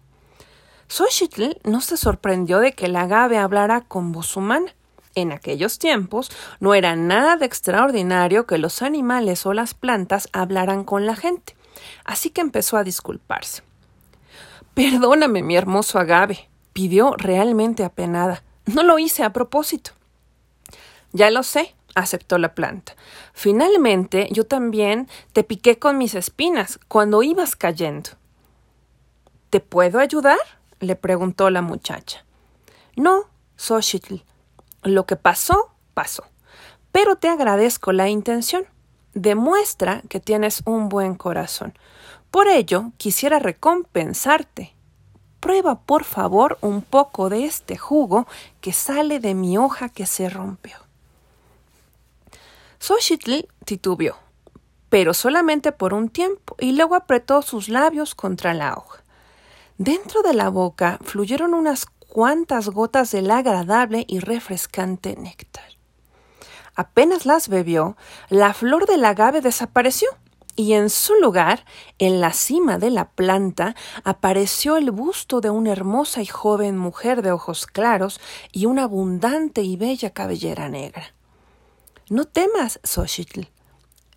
Xochitl 0.88 1.58
no 1.64 1.80
se 1.80 1.96
sorprendió 1.96 2.60
de 2.60 2.72
que 2.72 2.86
el 2.86 2.96
agave 2.96 3.36
hablara 3.36 3.82
con 3.82 4.12
voz 4.12 4.36
humana. 4.36 4.74
En 5.14 5.32
aquellos 5.32 5.78
tiempos 5.78 6.30
no 6.60 6.74
era 6.74 6.94
nada 6.94 7.36
de 7.36 7.46
extraordinario 7.46 8.46
que 8.46 8.58
los 8.58 8.82
animales 8.82 9.44
o 9.46 9.52
las 9.52 9.74
plantas 9.74 10.28
hablaran 10.32 10.84
con 10.84 11.06
la 11.06 11.16
gente, 11.16 11.56
así 12.04 12.30
que 12.30 12.40
empezó 12.40 12.76
a 12.76 12.84
disculparse. 12.84 13.67
Perdóname, 14.78 15.42
mi 15.42 15.56
hermoso 15.56 15.98
agave, 15.98 16.48
pidió 16.72 17.16
realmente 17.16 17.82
apenada. 17.82 18.44
No 18.64 18.84
lo 18.84 19.00
hice 19.00 19.24
a 19.24 19.32
propósito. 19.32 19.90
Ya 21.10 21.32
lo 21.32 21.42
sé, 21.42 21.74
aceptó 21.96 22.38
la 22.38 22.54
planta. 22.54 22.94
Finalmente, 23.32 24.28
yo 24.30 24.46
también 24.46 25.08
te 25.32 25.42
piqué 25.42 25.80
con 25.80 25.98
mis 25.98 26.14
espinas 26.14 26.78
cuando 26.86 27.24
ibas 27.24 27.56
cayendo. 27.56 28.10
¿Te 29.50 29.58
puedo 29.58 29.98
ayudar? 29.98 30.38
le 30.78 30.94
preguntó 30.94 31.50
la 31.50 31.60
muchacha. 31.60 32.24
No, 32.94 33.24
Xochitl. 33.56 34.18
Lo 34.84 35.06
que 35.06 35.16
pasó, 35.16 35.72
pasó. 35.92 36.22
Pero 36.92 37.16
te 37.16 37.28
agradezco 37.28 37.90
la 37.90 38.08
intención. 38.08 38.64
Demuestra 39.12 40.02
que 40.08 40.20
tienes 40.20 40.62
un 40.66 40.88
buen 40.88 41.16
corazón. 41.16 41.76
Por 42.38 42.46
ello, 42.46 42.92
quisiera 42.98 43.40
recompensarte. 43.40 44.72
Prueba, 45.40 45.80
por 45.80 46.04
favor, 46.04 46.56
un 46.60 46.82
poco 46.82 47.30
de 47.30 47.44
este 47.44 47.76
jugo 47.76 48.28
que 48.60 48.72
sale 48.72 49.18
de 49.18 49.34
mi 49.34 49.58
hoja 49.58 49.88
que 49.88 50.06
se 50.06 50.30
rompió. 50.30 50.76
Xochitl 52.78 53.48
titubeó, 53.64 54.18
pero 54.88 55.14
solamente 55.14 55.72
por 55.72 55.92
un 55.92 56.10
tiempo, 56.10 56.54
y 56.60 56.76
luego 56.76 56.94
apretó 56.94 57.42
sus 57.42 57.68
labios 57.68 58.14
contra 58.14 58.54
la 58.54 58.74
hoja. 58.74 59.02
Dentro 59.76 60.22
de 60.22 60.34
la 60.34 60.48
boca 60.48 61.00
fluyeron 61.02 61.54
unas 61.54 61.86
cuantas 61.86 62.68
gotas 62.68 63.10
del 63.10 63.32
agradable 63.32 64.04
y 64.06 64.20
refrescante 64.20 65.16
néctar. 65.16 65.70
Apenas 66.76 67.26
las 67.26 67.48
bebió, 67.48 67.96
la 68.28 68.54
flor 68.54 68.86
del 68.86 69.04
agave 69.04 69.40
desapareció 69.40 70.08
y 70.58 70.72
en 70.72 70.90
su 70.90 71.14
lugar, 71.14 71.64
en 72.00 72.20
la 72.20 72.32
cima 72.32 72.78
de 72.78 72.90
la 72.90 73.10
planta, 73.10 73.76
apareció 74.02 74.76
el 74.76 74.90
busto 74.90 75.40
de 75.40 75.50
una 75.50 75.70
hermosa 75.70 76.20
y 76.20 76.26
joven 76.26 76.76
mujer 76.76 77.22
de 77.22 77.30
ojos 77.30 77.64
claros 77.64 78.20
y 78.50 78.66
una 78.66 78.82
abundante 78.82 79.62
y 79.62 79.76
bella 79.76 80.10
cabellera 80.10 80.68
negra. 80.68 81.14
No 82.10 82.24
temas, 82.24 82.80
Xochitl, 82.82 83.42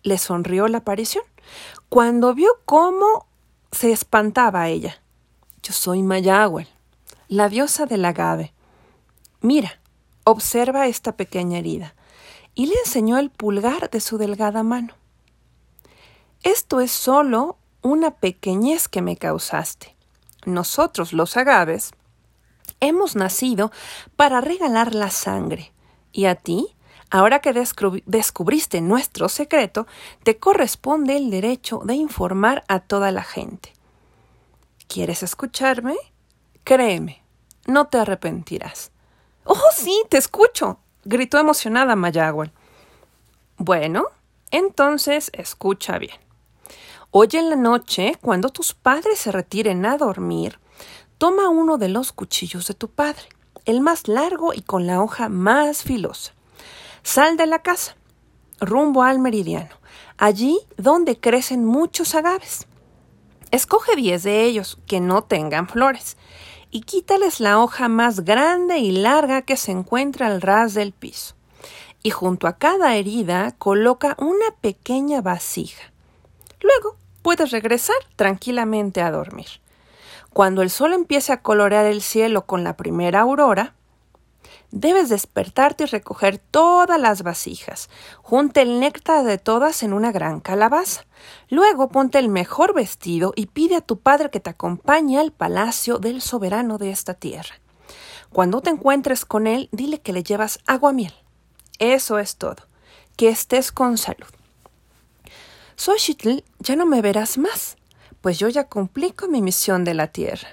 le 0.02 0.18
sonrió 0.18 0.66
la 0.66 0.78
aparición, 0.78 1.22
cuando 1.88 2.34
vio 2.34 2.50
cómo 2.64 3.28
se 3.70 3.92
espantaba 3.92 4.68
ella. 4.68 5.00
Yo 5.62 5.72
soy 5.72 6.02
Mayagüel, 6.02 6.66
la 7.28 7.48
diosa 7.48 7.86
del 7.86 8.04
agave. 8.04 8.52
Mira, 9.42 9.80
observa 10.24 10.88
esta 10.88 11.16
pequeña 11.16 11.58
herida. 11.58 11.94
Y 12.56 12.66
le 12.66 12.74
enseñó 12.84 13.18
el 13.18 13.30
pulgar 13.30 13.90
de 13.90 14.00
su 14.00 14.18
delgada 14.18 14.64
mano. 14.64 14.94
Esto 16.42 16.80
es 16.80 16.90
solo 16.90 17.56
una 17.82 18.16
pequeñez 18.16 18.88
que 18.88 19.00
me 19.00 19.16
causaste. 19.16 19.94
Nosotros, 20.44 21.12
los 21.12 21.36
agaves, 21.36 21.92
hemos 22.80 23.14
nacido 23.14 23.70
para 24.16 24.40
regalar 24.40 24.92
la 24.94 25.10
sangre, 25.10 25.72
y 26.10 26.24
a 26.24 26.34
ti, 26.34 26.74
ahora 27.10 27.40
que 27.40 27.52
descubriste 28.06 28.80
nuestro 28.80 29.28
secreto, 29.28 29.86
te 30.24 30.38
corresponde 30.38 31.16
el 31.16 31.30
derecho 31.30 31.82
de 31.84 31.94
informar 31.94 32.64
a 32.66 32.80
toda 32.80 33.12
la 33.12 33.22
gente. 33.22 33.72
¿Quieres 34.88 35.22
escucharme? 35.22 35.96
Créeme, 36.64 37.22
no 37.66 37.86
te 37.86 37.98
arrepentirás. 37.98 38.90
Oh, 39.44 39.70
sí, 39.74 40.02
te 40.08 40.18
escucho, 40.18 40.80
gritó 41.04 41.38
emocionada 41.38 41.94
Mayagüel. 41.94 42.50
Bueno, 43.58 44.06
entonces 44.50 45.30
escucha 45.34 45.98
bien. 45.98 46.16
Hoy 47.14 47.28
en 47.34 47.50
la 47.50 47.56
noche, 47.56 48.16
cuando 48.22 48.48
tus 48.48 48.72
padres 48.72 49.18
se 49.18 49.30
retiren 49.30 49.84
a 49.84 49.98
dormir, 49.98 50.58
toma 51.18 51.50
uno 51.50 51.76
de 51.76 51.90
los 51.90 52.10
cuchillos 52.10 52.66
de 52.68 52.72
tu 52.72 52.88
padre, 52.88 53.28
el 53.66 53.82
más 53.82 54.08
largo 54.08 54.54
y 54.54 54.62
con 54.62 54.86
la 54.86 55.02
hoja 55.02 55.28
más 55.28 55.82
filosa. 55.82 56.32
Sal 57.02 57.36
de 57.36 57.46
la 57.46 57.60
casa, 57.60 57.96
rumbo 58.60 59.02
al 59.02 59.18
meridiano, 59.18 59.74
allí 60.16 60.58
donde 60.78 61.20
crecen 61.20 61.66
muchos 61.66 62.14
agaves. 62.14 62.66
Escoge 63.50 63.94
diez 63.94 64.22
de 64.22 64.44
ellos 64.44 64.78
que 64.86 65.00
no 65.00 65.22
tengan 65.22 65.68
flores 65.68 66.16
y 66.70 66.80
quítales 66.80 67.40
la 67.40 67.62
hoja 67.62 67.88
más 67.88 68.20
grande 68.20 68.78
y 68.78 68.90
larga 68.90 69.42
que 69.42 69.58
se 69.58 69.70
encuentra 69.70 70.28
al 70.28 70.40
ras 70.40 70.72
del 70.72 70.92
piso. 70.92 71.34
Y 72.02 72.08
junto 72.08 72.46
a 72.46 72.56
cada 72.56 72.96
herida 72.96 73.54
coloca 73.58 74.16
una 74.18 74.50
pequeña 74.62 75.20
vasija. 75.20 75.92
Luego 76.62 77.01
puedes 77.22 77.50
regresar 77.50 77.96
tranquilamente 78.16 79.00
a 79.00 79.10
dormir. 79.10 79.46
Cuando 80.32 80.62
el 80.62 80.70
sol 80.70 80.92
empiece 80.92 81.32
a 81.32 81.42
colorear 81.42 81.86
el 81.86 82.02
cielo 82.02 82.46
con 82.46 82.64
la 82.64 82.76
primera 82.76 83.20
aurora, 83.20 83.74
debes 84.70 85.10
despertarte 85.10 85.84
y 85.84 85.86
recoger 85.86 86.38
todas 86.38 86.98
las 86.98 87.22
vasijas. 87.22 87.90
Junte 88.22 88.62
el 88.62 88.80
néctar 88.80 89.24
de 89.24 89.38
todas 89.38 89.82
en 89.82 89.92
una 89.92 90.10
gran 90.10 90.40
calabaza. 90.40 91.04
Luego 91.48 91.88
ponte 91.88 92.18
el 92.18 92.28
mejor 92.28 92.74
vestido 92.74 93.32
y 93.36 93.46
pide 93.46 93.76
a 93.76 93.82
tu 93.82 93.98
padre 93.98 94.30
que 94.30 94.40
te 94.40 94.50
acompañe 94.50 95.18
al 95.18 95.32
palacio 95.32 95.98
del 95.98 96.22
soberano 96.22 96.78
de 96.78 96.90
esta 96.90 97.14
tierra. 97.14 97.56
Cuando 98.32 98.62
te 98.62 98.70
encuentres 98.70 99.26
con 99.26 99.46
él, 99.46 99.68
dile 99.72 100.00
que 100.00 100.14
le 100.14 100.22
llevas 100.22 100.58
agua 100.66 100.92
miel. 100.92 101.12
Eso 101.78 102.18
es 102.18 102.36
todo. 102.36 102.64
Que 103.16 103.28
estés 103.28 103.70
con 103.70 103.98
salud. 103.98 104.28
Xochitl, 105.84 106.44
ya 106.60 106.76
no 106.76 106.86
me 106.86 107.02
verás 107.02 107.38
más, 107.38 107.76
pues 108.20 108.38
yo 108.38 108.48
ya 108.48 108.68
cumplí 108.68 109.10
con 109.10 109.32
mi 109.32 109.42
misión 109.42 109.82
de 109.82 109.94
la 109.94 110.06
tierra. 110.06 110.46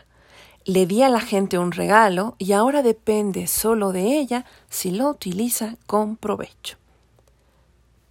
Le 0.65 0.87
di 0.87 1.03
a 1.03 1.09
la 1.09 1.21
gente 1.21 1.59
un 1.59 1.71
regalo 1.71 2.33
y 2.39 2.53
ahora 2.53 2.81
depende 2.81 3.45
solo 3.45 3.91
de 3.91 4.17
ella 4.17 4.45
si 4.71 4.89
lo 4.89 5.07
utiliza 5.07 5.75
con 5.85 6.17
provecho. 6.17 6.77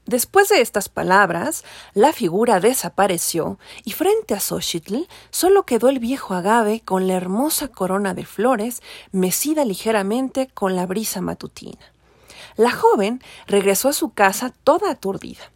Después 0.07 0.49
de 0.49 0.61
estas 0.61 0.89
palabras, 0.89 1.65
la 1.93 2.13
figura 2.13 2.61
desapareció 2.61 3.59
y 3.85 3.95
frente 3.95 4.35
a 4.35 4.39
Xochitl 4.39 5.09
solo 5.31 5.65
quedó 5.65 5.89
el 5.89 5.99
viejo 5.99 6.35
agave 6.35 6.83
con 6.85 7.09
la 7.09 7.15
hermosa 7.15 7.67
corona 7.67 8.15
de 8.15 8.27
flores 8.27 8.81
mecida 9.11 9.65
ligeramente 9.65 10.47
con 10.55 10.77
la 10.77 10.87
brisa 10.87 11.21
matutina. 11.21 11.93
La 12.57 12.71
joven 12.71 13.21
regresó 13.49 13.89
a 13.89 13.93
su 13.93 14.13
casa 14.13 14.55
toda 14.63 14.93
aturdida. 14.93 15.51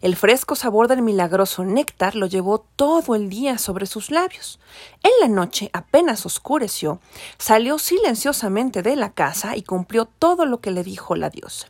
El 0.00 0.16
fresco 0.16 0.54
sabor 0.54 0.88
del 0.88 1.02
milagroso 1.02 1.64
néctar 1.64 2.14
lo 2.14 2.26
llevó 2.26 2.66
todo 2.76 3.14
el 3.14 3.28
día 3.28 3.58
sobre 3.58 3.86
sus 3.86 4.10
labios. 4.10 4.58
En 5.02 5.10
la 5.20 5.28
noche, 5.28 5.70
apenas 5.72 6.26
oscureció, 6.26 7.00
salió 7.38 7.78
silenciosamente 7.78 8.82
de 8.82 8.96
la 8.96 9.10
casa 9.12 9.56
y 9.56 9.62
cumplió 9.62 10.06
todo 10.06 10.46
lo 10.46 10.60
que 10.60 10.70
le 10.70 10.82
dijo 10.82 11.16
la 11.16 11.30
diosa. 11.30 11.68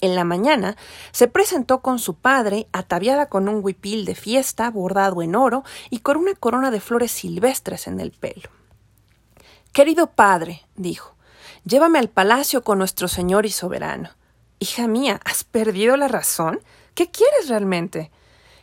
En 0.00 0.14
la 0.14 0.24
mañana 0.24 0.76
se 1.12 1.28
presentó 1.28 1.80
con 1.80 1.98
su 1.98 2.14
padre, 2.14 2.66
ataviada 2.72 3.26
con 3.26 3.48
un 3.48 3.64
huipil 3.64 4.04
de 4.04 4.14
fiesta 4.14 4.70
bordado 4.70 5.22
en 5.22 5.34
oro 5.34 5.64
y 5.88 6.00
con 6.00 6.18
una 6.18 6.34
corona 6.34 6.70
de 6.70 6.80
flores 6.80 7.10
silvestres 7.10 7.86
en 7.86 8.00
el 8.00 8.10
pelo. 8.10 8.50
Querido 9.72 10.08
padre, 10.08 10.66
dijo, 10.76 11.14
llévame 11.64 11.98
al 11.98 12.08
palacio 12.08 12.62
con 12.62 12.78
nuestro 12.78 13.08
señor 13.08 13.46
y 13.46 13.50
soberano. 13.50 14.10
Hija 14.58 14.86
mía, 14.86 15.20
¿has 15.24 15.42
perdido 15.42 15.96
la 15.96 16.08
razón? 16.08 16.60
¿Qué 16.94 17.10
quieres 17.10 17.48
realmente? 17.48 18.12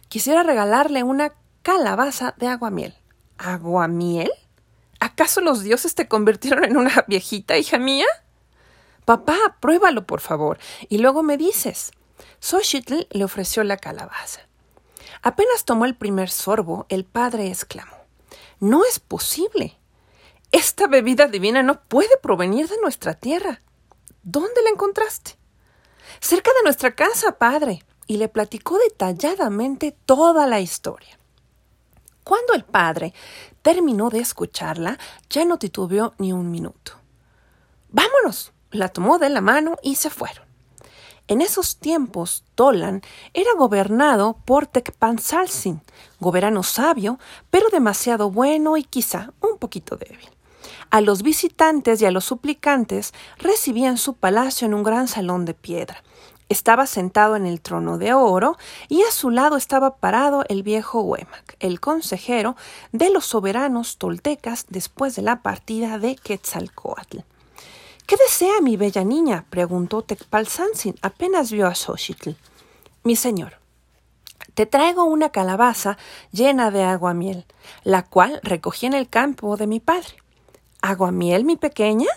Quisiera 0.08 0.44
regalarle 0.44 1.04
una 1.04 1.34
calabaza 1.64 2.34
de 2.38 2.48
aguamiel. 2.48 2.96
¿Aguamiel? 3.38 4.32
¿Acaso 5.02 5.42
los 5.42 5.64
dioses 5.64 5.96
te 5.96 6.08
convirtieron 6.08 6.64
en 6.64 6.78
una 6.78 7.06
viejita, 7.08 7.58
hija 7.58 7.78
mía? 7.78 8.06
Papá, 9.04 9.58
pruébalo, 9.60 10.06
por 10.06 10.22
favor, 10.22 10.60
y 10.88 11.00
luego 11.00 11.24
me 11.24 11.36
dices. 11.36 11.92
Xochitl 12.40 13.08
le 13.10 13.24
ofreció 13.26 13.64
la 13.64 13.78
calabaza. 13.78 14.48
Apenas 15.22 15.66
tomó 15.66 15.86
el 15.86 15.98
primer 15.98 16.30
sorbo, 16.30 16.86
el 16.88 17.04
padre 17.04 17.48
exclamó 17.48 17.98
No 18.60 18.86
es 18.86 19.00
posible. 19.00 19.78
Esta 20.52 20.88
bebida 20.88 21.28
divina 21.28 21.64
no 21.64 21.82
puede 21.84 22.16
provenir 22.22 22.68
de 22.70 22.80
nuestra 22.82 23.14
tierra. 23.14 23.62
¿Dónde 24.24 24.62
la 24.64 24.70
encontraste? 24.70 25.38
Cerca 26.20 26.52
de 26.54 26.64
nuestra 26.64 26.96
casa, 26.96 27.38
padre 27.38 27.84
y 28.08 28.18
le 28.18 28.28
platicó 28.28 28.78
detalladamente 28.78 29.96
toda 30.06 30.48
la 30.48 30.60
historia. 30.60 31.18
Cuando 32.24 32.54
el 32.54 32.64
padre 32.64 33.14
terminó 33.62 34.10
de 34.10 34.20
escucharla, 34.20 34.98
ya 35.30 35.46
no 35.46 35.58
titubeó 35.58 36.14
ni 36.18 36.34
un 36.34 36.52
minuto. 36.52 36.94
Vámonos. 37.90 38.54
La 38.72 38.88
tomó 38.88 39.20
de 39.20 39.30
la 39.30 39.42
mano 39.42 39.76
y 39.84 39.96
se 39.96 40.10
fueron. 40.10 40.46
En 41.28 41.42
esos 41.42 41.78
tiempos, 41.78 42.44
Tolan 42.56 43.02
era 43.34 43.52
gobernado 43.58 44.38
por 44.46 44.66
Tecpansalsin, 44.66 45.82
gobernano 46.20 46.64
sabio, 46.64 47.20
pero 47.50 47.70
demasiado 47.70 48.32
bueno 48.32 48.78
y 48.78 48.84
quizá 48.84 49.34
un 49.42 49.58
poquito 49.58 49.98
débil. 49.98 50.30
A 50.90 51.02
los 51.02 51.22
visitantes 51.22 52.02
y 52.02 52.06
a 52.06 52.12
los 52.12 52.26
suplicantes 52.26 53.14
recibía 53.38 53.90
en 53.90 53.98
su 53.98 54.14
palacio 54.16 54.68
en 54.68 54.74
un 54.74 54.84
gran 54.84 55.08
salón 55.08 55.46
de 55.46 55.54
piedra, 55.54 56.04
estaba 56.52 56.86
sentado 56.86 57.38
en 57.38 57.46
el 57.46 57.62
trono 57.62 57.98
de 57.98 58.14
oro 58.14 58.58
y 58.90 59.04
a 59.04 59.12
su 59.12 59.30
lado 59.30 59.56
estaba 59.56 59.96
parado 59.96 60.44
el 60.50 60.64
viejo 60.64 61.02
Huemac, 61.02 61.56
el 61.60 61.80
consejero 61.80 62.58
de 62.92 63.10
los 63.10 63.26
soberanos 63.26 63.98
toltecas 63.98 64.66
después 64.68 65.16
de 65.16 65.22
la 65.22 65.42
partida 65.42 65.98
de 65.98 66.18
Quetzalcoatl. 66.18 67.20
¿Qué 68.06 68.18
desea 68.18 68.60
mi 68.62 68.76
bella 68.76 69.06
niña? 69.06 69.46
preguntó 69.50 70.02
Tecpalzanzin 70.02 70.96
apenas 71.02 71.52
vio 71.52 71.68
a 71.68 71.76
Xochitl. 71.76 72.32
Mi 73.04 73.16
señor, 73.16 73.54
te 74.54 74.66
traigo 74.66 75.06
una 75.06 75.30
calabaza 75.30 75.98
llena 76.34 76.70
de 76.70 76.84
agua 76.84 77.14
miel, 77.14 77.46
la 77.86 78.04
cual 78.04 78.42
recogí 78.44 78.88
en 78.88 78.94
el 78.94 79.08
campo 79.08 79.56
de 79.56 79.68
mi 79.68 79.80
padre. 79.80 80.16
¿Agua 80.82 81.12
miel, 81.12 81.46
mi 81.46 81.56
pequeña? 81.56 82.10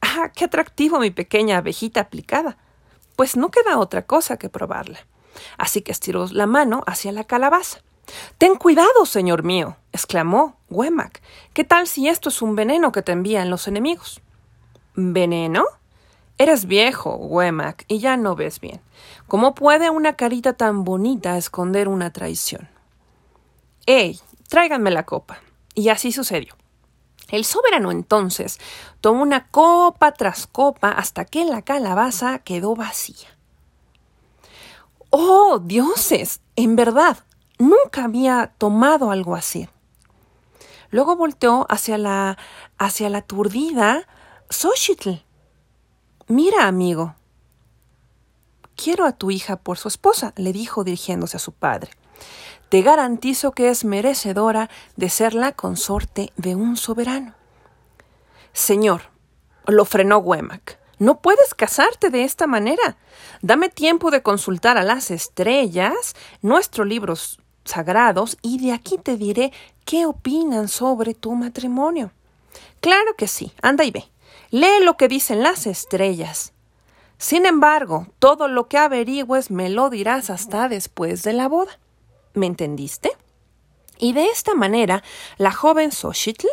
Ah, 0.00 0.32
qué 0.34 0.46
atractivo, 0.46 0.98
mi 0.98 1.10
pequeña 1.10 1.58
abejita 1.58 2.00
aplicada 2.00 2.56
pues 3.16 3.36
no 3.36 3.50
queda 3.50 3.78
otra 3.78 4.02
cosa 4.02 4.36
que 4.36 4.48
probarla. 4.48 5.00
Así 5.58 5.82
que 5.82 5.92
estiró 5.92 6.26
la 6.30 6.46
mano 6.46 6.82
hacia 6.86 7.12
la 7.12 7.24
calabaza. 7.24 7.80
Ten 8.38 8.54
cuidado, 8.54 9.04
señor 9.04 9.42
mío, 9.42 9.76
exclamó 9.92 10.56
Wemac. 10.70 11.22
¿Qué 11.52 11.64
tal 11.64 11.88
si 11.88 12.08
esto 12.08 12.28
es 12.28 12.40
un 12.40 12.54
veneno 12.54 12.92
que 12.92 13.02
te 13.02 13.12
envían 13.12 13.50
los 13.50 13.66
enemigos? 13.66 14.20
¿Veneno? 14.94 15.64
Eres 16.38 16.66
viejo, 16.66 17.16
Wemac, 17.16 17.84
y 17.88 17.98
ya 17.98 18.16
no 18.16 18.36
ves 18.36 18.60
bien. 18.60 18.80
¿Cómo 19.26 19.54
puede 19.54 19.90
una 19.90 20.14
carita 20.14 20.52
tan 20.52 20.84
bonita 20.84 21.38
esconder 21.38 21.88
una 21.88 22.12
traición? 22.12 22.68
¡Ey! 23.86 24.20
Tráiganme 24.48 24.90
la 24.90 25.04
copa. 25.04 25.40
Y 25.74 25.88
así 25.88 26.12
sucedió. 26.12 26.54
El 27.28 27.44
soberano 27.44 27.90
entonces 27.90 28.58
tomó 29.00 29.22
una 29.22 29.48
copa 29.48 30.12
tras 30.12 30.46
copa 30.46 30.90
hasta 30.90 31.24
que 31.24 31.44
la 31.44 31.62
calabaza 31.62 32.38
quedó 32.40 32.74
vacía. 32.76 33.28
¡Oh, 35.10 35.60
dioses! 35.62 36.40
En 36.56 36.76
verdad, 36.76 37.18
nunca 37.58 38.04
había 38.04 38.52
tomado 38.58 39.10
algo 39.10 39.34
así. 39.34 39.68
Luego 40.90 41.16
volteó 41.16 41.66
hacia 41.68 41.98
la 41.98 42.38
hacia 42.78 43.10
la 43.10 43.18
aturdida 43.18 44.06
Xochitl. 44.50 45.22
Mira, 46.28 46.66
amigo. 46.66 47.14
Quiero 48.76 49.06
a 49.06 49.12
tu 49.12 49.30
hija 49.30 49.56
por 49.56 49.78
su 49.78 49.88
esposa, 49.88 50.32
le 50.36 50.52
dijo 50.52 50.84
dirigiéndose 50.84 51.38
a 51.38 51.40
su 51.40 51.52
padre. 51.52 51.90
Te 52.68 52.82
garantizo 52.82 53.52
que 53.52 53.68
es 53.68 53.84
merecedora 53.84 54.68
de 54.96 55.08
ser 55.08 55.34
la 55.34 55.52
consorte 55.52 56.32
de 56.36 56.56
un 56.56 56.76
soberano. 56.76 57.34
Señor, 58.52 59.02
lo 59.66 59.84
frenó 59.84 60.18
Wemac. 60.18 60.78
No 60.98 61.20
puedes 61.20 61.54
casarte 61.54 62.10
de 62.10 62.24
esta 62.24 62.46
manera. 62.46 62.96
Dame 63.42 63.68
tiempo 63.68 64.10
de 64.10 64.22
consultar 64.22 64.78
a 64.78 64.82
las 64.82 65.10
estrellas, 65.10 66.16
nuestros 66.42 66.86
libros 66.86 67.38
sagrados, 67.64 68.38
y 68.42 68.58
de 68.58 68.72
aquí 68.72 68.96
te 68.96 69.16
diré 69.16 69.52
qué 69.84 70.06
opinan 70.06 70.68
sobre 70.68 71.14
tu 71.14 71.32
matrimonio. 71.34 72.12
Claro 72.80 73.14
que 73.16 73.28
sí, 73.28 73.52
anda 73.62 73.84
y 73.84 73.90
ve. 73.90 74.04
Lee 74.50 74.82
lo 74.82 74.96
que 74.96 75.08
dicen 75.08 75.42
las 75.42 75.66
estrellas. 75.66 76.52
Sin 77.18 77.46
embargo, 77.46 78.06
todo 78.18 78.48
lo 78.48 78.68
que 78.68 78.78
averigües 78.78 79.50
me 79.50 79.68
lo 79.68 79.90
dirás 79.90 80.30
hasta 80.30 80.68
después 80.68 81.22
de 81.22 81.32
la 81.32 81.48
boda. 81.48 81.78
¿Me 82.36 82.44
entendiste? 82.44 83.12
Y 83.98 84.12
de 84.12 84.26
esta 84.26 84.54
manera, 84.54 85.02
la 85.38 85.52
joven 85.52 85.90
Xochitl, 85.90 86.46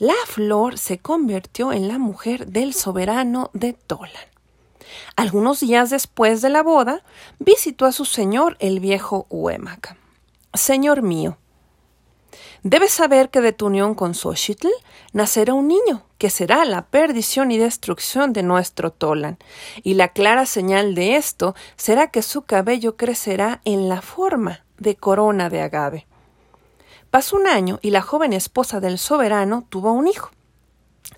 la 0.00 0.16
flor, 0.26 0.76
se 0.76 0.98
convirtió 0.98 1.72
en 1.72 1.86
la 1.86 1.98
mujer 1.98 2.48
del 2.48 2.74
soberano 2.74 3.50
de 3.52 3.74
Tolan. 3.74 4.10
Algunos 5.14 5.60
días 5.60 5.88
después 5.88 6.42
de 6.42 6.48
la 6.48 6.64
boda, 6.64 7.04
visitó 7.38 7.86
a 7.86 7.92
su 7.92 8.06
señor, 8.06 8.56
el 8.58 8.80
viejo 8.80 9.28
Huemaca. 9.30 9.96
Señor 10.52 11.02
mío, 11.02 11.38
debes 12.64 12.90
saber 12.90 13.30
que 13.30 13.40
de 13.40 13.52
tu 13.52 13.66
unión 13.66 13.94
con 13.94 14.14
Xochitl 14.14 14.66
nacerá 15.12 15.54
un 15.54 15.68
niño, 15.68 16.06
que 16.18 16.28
será 16.28 16.64
la 16.64 16.86
perdición 16.86 17.52
y 17.52 17.58
destrucción 17.58 18.32
de 18.32 18.42
nuestro 18.42 18.90
Tolan, 18.90 19.38
y 19.84 19.94
la 19.94 20.08
clara 20.08 20.44
señal 20.44 20.96
de 20.96 21.14
esto 21.14 21.54
será 21.76 22.10
que 22.10 22.22
su 22.22 22.42
cabello 22.42 22.96
crecerá 22.96 23.60
en 23.64 23.88
la 23.88 24.02
forma 24.02 24.64
de 24.80 24.96
corona 24.96 25.48
de 25.48 25.60
agave. 25.60 26.06
Pasó 27.12 27.36
un 27.36 27.46
año 27.46 27.78
y 27.82 27.90
la 27.90 28.02
joven 28.02 28.32
esposa 28.32 28.80
del 28.80 28.98
soberano 28.98 29.64
tuvo 29.68 29.92
un 29.92 30.08
hijo. 30.08 30.30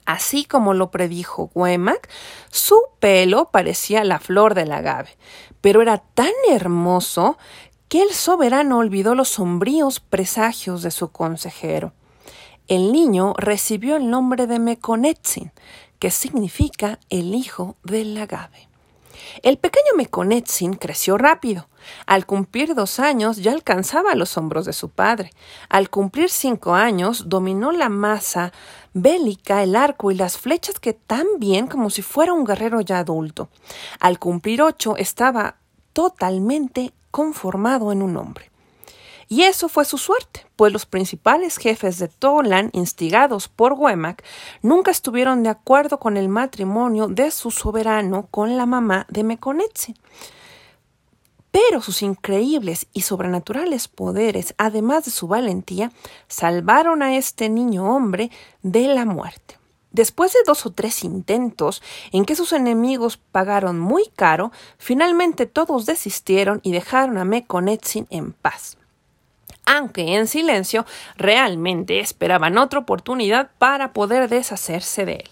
Así 0.04 0.44
como 0.44 0.74
lo 0.74 0.90
predijo 0.90 1.50
Huemac, 1.54 2.08
su 2.50 2.80
pelo 2.98 3.50
parecía 3.50 4.04
la 4.04 4.18
flor 4.18 4.54
del 4.54 4.72
agave, 4.72 5.16
pero 5.60 5.80
era 5.80 5.98
tan 5.98 6.32
hermoso 6.50 7.38
que 7.88 8.02
el 8.02 8.12
soberano 8.12 8.78
olvidó 8.78 9.14
los 9.14 9.28
sombríos 9.28 10.00
presagios 10.00 10.82
de 10.82 10.90
su 10.90 11.12
consejero. 11.12 11.92
El 12.68 12.92
niño 12.92 13.34
recibió 13.36 13.96
el 13.96 14.08
nombre 14.08 14.46
de 14.46 14.58
Meconetzin, 14.58 15.52
que 15.98 16.10
significa 16.10 16.98
el 17.10 17.34
hijo 17.34 17.76
del 17.84 18.16
agave. 18.16 18.71
El 19.42 19.56
pequeño 19.56 19.96
Mekonetzin 19.96 20.74
creció 20.74 21.16
rápido. 21.16 21.68
Al 22.06 22.26
cumplir 22.26 22.74
dos 22.74 23.00
años 23.00 23.38
ya 23.38 23.52
alcanzaba 23.52 24.14
los 24.14 24.36
hombros 24.36 24.66
de 24.66 24.72
su 24.72 24.90
padre. 24.90 25.30
Al 25.68 25.90
cumplir 25.90 26.28
cinco 26.28 26.74
años 26.74 27.28
dominó 27.28 27.72
la 27.72 27.88
masa 27.88 28.52
bélica, 28.92 29.62
el 29.62 29.74
arco 29.74 30.10
y 30.10 30.14
las 30.14 30.38
flechas 30.38 30.78
que 30.78 30.92
tan 30.92 31.26
bien 31.38 31.66
como 31.66 31.90
si 31.90 32.02
fuera 32.02 32.32
un 32.32 32.44
guerrero 32.44 32.80
ya 32.82 32.98
adulto. 32.98 33.48
Al 33.98 34.18
cumplir 34.18 34.62
ocho 34.62 34.96
estaba 34.96 35.56
totalmente 35.92 36.92
conformado 37.10 37.90
en 37.90 38.02
un 38.02 38.16
hombre. 38.16 38.51
Y 39.32 39.44
eso 39.44 39.70
fue 39.70 39.86
su 39.86 39.96
suerte, 39.96 40.44
pues 40.56 40.74
los 40.74 40.84
principales 40.84 41.56
jefes 41.56 41.98
de 41.98 42.08
Tolan, 42.08 42.68
instigados 42.74 43.48
por 43.48 43.72
Wemak, 43.72 44.22
nunca 44.60 44.90
estuvieron 44.90 45.42
de 45.42 45.48
acuerdo 45.48 45.98
con 45.98 46.18
el 46.18 46.28
matrimonio 46.28 47.08
de 47.08 47.30
su 47.30 47.50
soberano 47.50 48.26
con 48.30 48.58
la 48.58 48.66
mamá 48.66 49.06
de 49.08 49.24
Mekonetsi. 49.24 49.94
Pero 51.50 51.80
sus 51.80 52.02
increíbles 52.02 52.88
y 52.92 53.00
sobrenaturales 53.00 53.88
poderes, 53.88 54.52
además 54.58 55.06
de 55.06 55.12
su 55.12 55.28
valentía, 55.28 55.92
salvaron 56.28 57.02
a 57.02 57.16
este 57.16 57.48
niño 57.48 57.86
hombre 57.86 58.30
de 58.60 58.86
la 58.88 59.06
muerte. 59.06 59.58
Después 59.92 60.34
de 60.34 60.40
dos 60.44 60.66
o 60.66 60.72
tres 60.72 61.04
intentos 61.04 61.82
en 62.12 62.26
que 62.26 62.36
sus 62.36 62.52
enemigos 62.52 63.16
pagaron 63.16 63.80
muy 63.80 64.10
caro, 64.14 64.52
finalmente 64.76 65.46
todos 65.46 65.86
desistieron 65.86 66.60
y 66.62 66.72
dejaron 66.72 67.16
a 67.16 67.24
Mekonetzin 67.24 68.06
en 68.10 68.34
paz 68.34 68.76
aunque 69.72 70.16
en 70.16 70.26
silencio, 70.26 70.84
realmente 71.16 72.00
esperaban 72.00 72.58
otra 72.58 72.80
oportunidad 72.80 73.50
para 73.58 73.92
poder 73.92 74.28
deshacerse 74.28 75.06
de 75.06 75.14
él. 75.14 75.30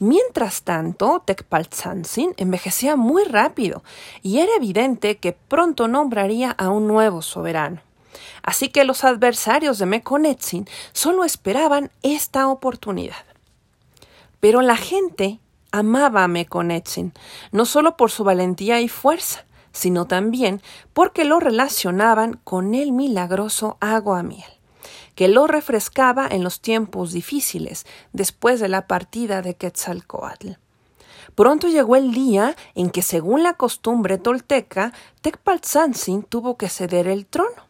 Mientras 0.00 0.62
tanto, 0.62 1.22
Tecpaltzantzin 1.24 2.34
envejecía 2.36 2.96
muy 2.96 3.22
rápido 3.24 3.84
y 4.22 4.38
era 4.38 4.50
evidente 4.56 5.18
que 5.18 5.32
pronto 5.32 5.88
nombraría 5.88 6.50
a 6.52 6.70
un 6.70 6.88
nuevo 6.88 7.22
soberano. 7.22 7.80
Así 8.42 8.70
que 8.70 8.84
los 8.84 9.04
adversarios 9.04 9.78
de 9.78 9.86
Mekonetzin 9.86 10.66
solo 10.92 11.24
esperaban 11.24 11.92
esta 12.02 12.48
oportunidad. 12.48 13.24
Pero 14.40 14.62
la 14.62 14.76
gente 14.76 15.38
amaba 15.70 16.24
a 16.24 16.28
Mekonetzin, 16.28 17.12
no 17.52 17.66
solo 17.66 17.96
por 17.96 18.10
su 18.10 18.24
valentía 18.24 18.80
y 18.80 18.88
fuerza, 18.88 19.44
sino 19.72 20.06
también 20.06 20.62
porque 20.92 21.24
lo 21.24 21.40
relacionaban 21.40 22.40
con 22.44 22.74
el 22.74 22.92
milagroso 22.92 23.76
agua 23.80 24.22
miel, 24.22 24.50
que 25.14 25.28
lo 25.28 25.46
refrescaba 25.46 26.26
en 26.26 26.44
los 26.44 26.60
tiempos 26.60 27.12
difíciles 27.12 27.86
después 28.12 28.60
de 28.60 28.68
la 28.68 28.86
partida 28.86 29.42
de 29.42 29.54
Quetzalcoatl. 29.54 30.52
Pronto 31.34 31.68
llegó 31.68 31.96
el 31.96 32.12
día 32.12 32.56
en 32.74 32.90
que, 32.90 33.02
según 33.02 33.42
la 33.42 33.54
costumbre 33.54 34.18
tolteca, 34.18 34.92
Tecpaltzantzin 35.22 36.24
tuvo 36.24 36.56
que 36.56 36.68
ceder 36.68 37.06
el 37.06 37.26
trono. 37.26 37.68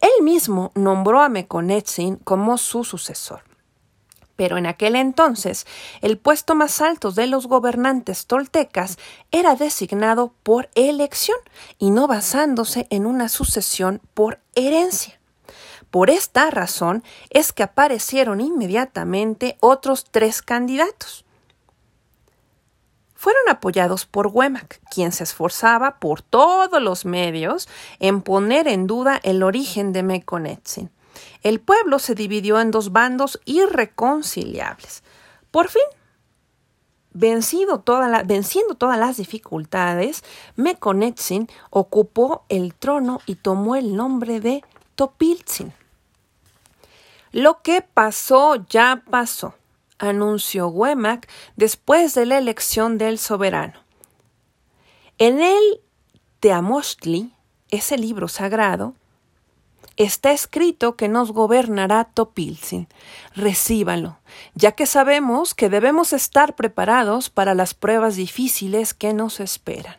Él 0.00 0.24
mismo 0.24 0.72
nombró 0.74 1.20
a 1.20 1.28
Meconetzin 1.28 2.16
como 2.16 2.58
su 2.58 2.84
sucesor 2.84 3.49
pero 4.40 4.56
en 4.56 4.64
aquel 4.64 4.96
entonces 4.96 5.66
el 6.00 6.16
puesto 6.16 6.54
más 6.54 6.80
alto 6.80 7.12
de 7.12 7.26
los 7.26 7.46
gobernantes 7.46 8.26
toltecas 8.26 8.96
era 9.30 9.54
designado 9.54 10.32
por 10.42 10.70
elección 10.74 11.36
y 11.78 11.90
no 11.90 12.06
basándose 12.06 12.86
en 12.88 13.04
una 13.04 13.28
sucesión 13.28 14.00
por 14.14 14.40
herencia. 14.54 15.20
Por 15.90 16.08
esta 16.08 16.50
razón 16.50 17.04
es 17.28 17.52
que 17.52 17.64
aparecieron 17.64 18.40
inmediatamente 18.40 19.58
otros 19.60 20.06
tres 20.10 20.40
candidatos. 20.40 21.26
Fueron 23.14 23.42
apoyados 23.50 24.06
por 24.06 24.28
Huemac, 24.28 24.80
quien 24.90 25.12
se 25.12 25.24
esforzaba 25.24 25.98
por 25.98 26.22
todos 26.22 26.80
los 26.80 27.04
medios 27.04 27.68
en 27.98 28.22
poner 28.22 28.68
en 28.68 28.86
duda 28.86 29.20
el 29.22 29.42
origen 29.42 29.92
de 29.92 30.02
Meconetzin 30.02 30.90
el 31.42 31.60
pueblo 31.60 31.98
se 31.98 32.14
dividió 32.14 32.60
en 32.60 32.70
dos 32.70 32.92
bandos 32.92 33.40
irreconciliables. 33.44 35.02
Por 35.50 35.68
fin, 35.68 35.82
venciendo 37.12 37.80
todas 37.80 38.98
las 38.98 39.16
dificultades, 39.16 40.22
Mekonetzin 40.56 41.48
ocupó 41.70 42.44
el 42.48 42.74
trono 42.74 43.20
y 43.26 43.36
tomó 43.36 43.76
el 43.76 43.96
nombre 43.96 44.40
de 44.40 44.62
Topiltzin. 44.94 45.72
Lo 47.32 47.62
que 47.62 47.82
pasó 47.82 48.56
ya 48.68 49.02
pasó, 49.08 49.54
anunció 49.98 50.68
Wemak 50.68 51.28
después 51.56 52.14
de 52.14 52.26
la 52.26 52.38
elección 52.38 52.98
del 52.98 53.18
soberano. 53.18 53.74
En 55.18 55.40
el 55.40 55.80
Teamostli, 56.40 57.32
ese 57.70 57.98
libro 57.98 58.26
sagrado, 58.26 58.94
está 60.04 60.32
escrito 60.32 60.96
que 60.96 61.08
nos 61.08 61.32
gobernará 61.32 62.04
Topilzin. 62.04 62.88
Recíbanlo, 63.34 64.18
ya 64.54 64.72
que 64.72 64.86
sabemos 64.86 65.54
que 65.54 65.68
debemos 65.68 66.12
estar 66.12 66.56
preparados 66.56 67.28
para 67.28 67.54
las 67.54 67.74
pruebas 67.74 68.16
difíciles 68.16 68.94
que 68.94 69.12
nos 69.12 69.40
esperan. 69.40 69.96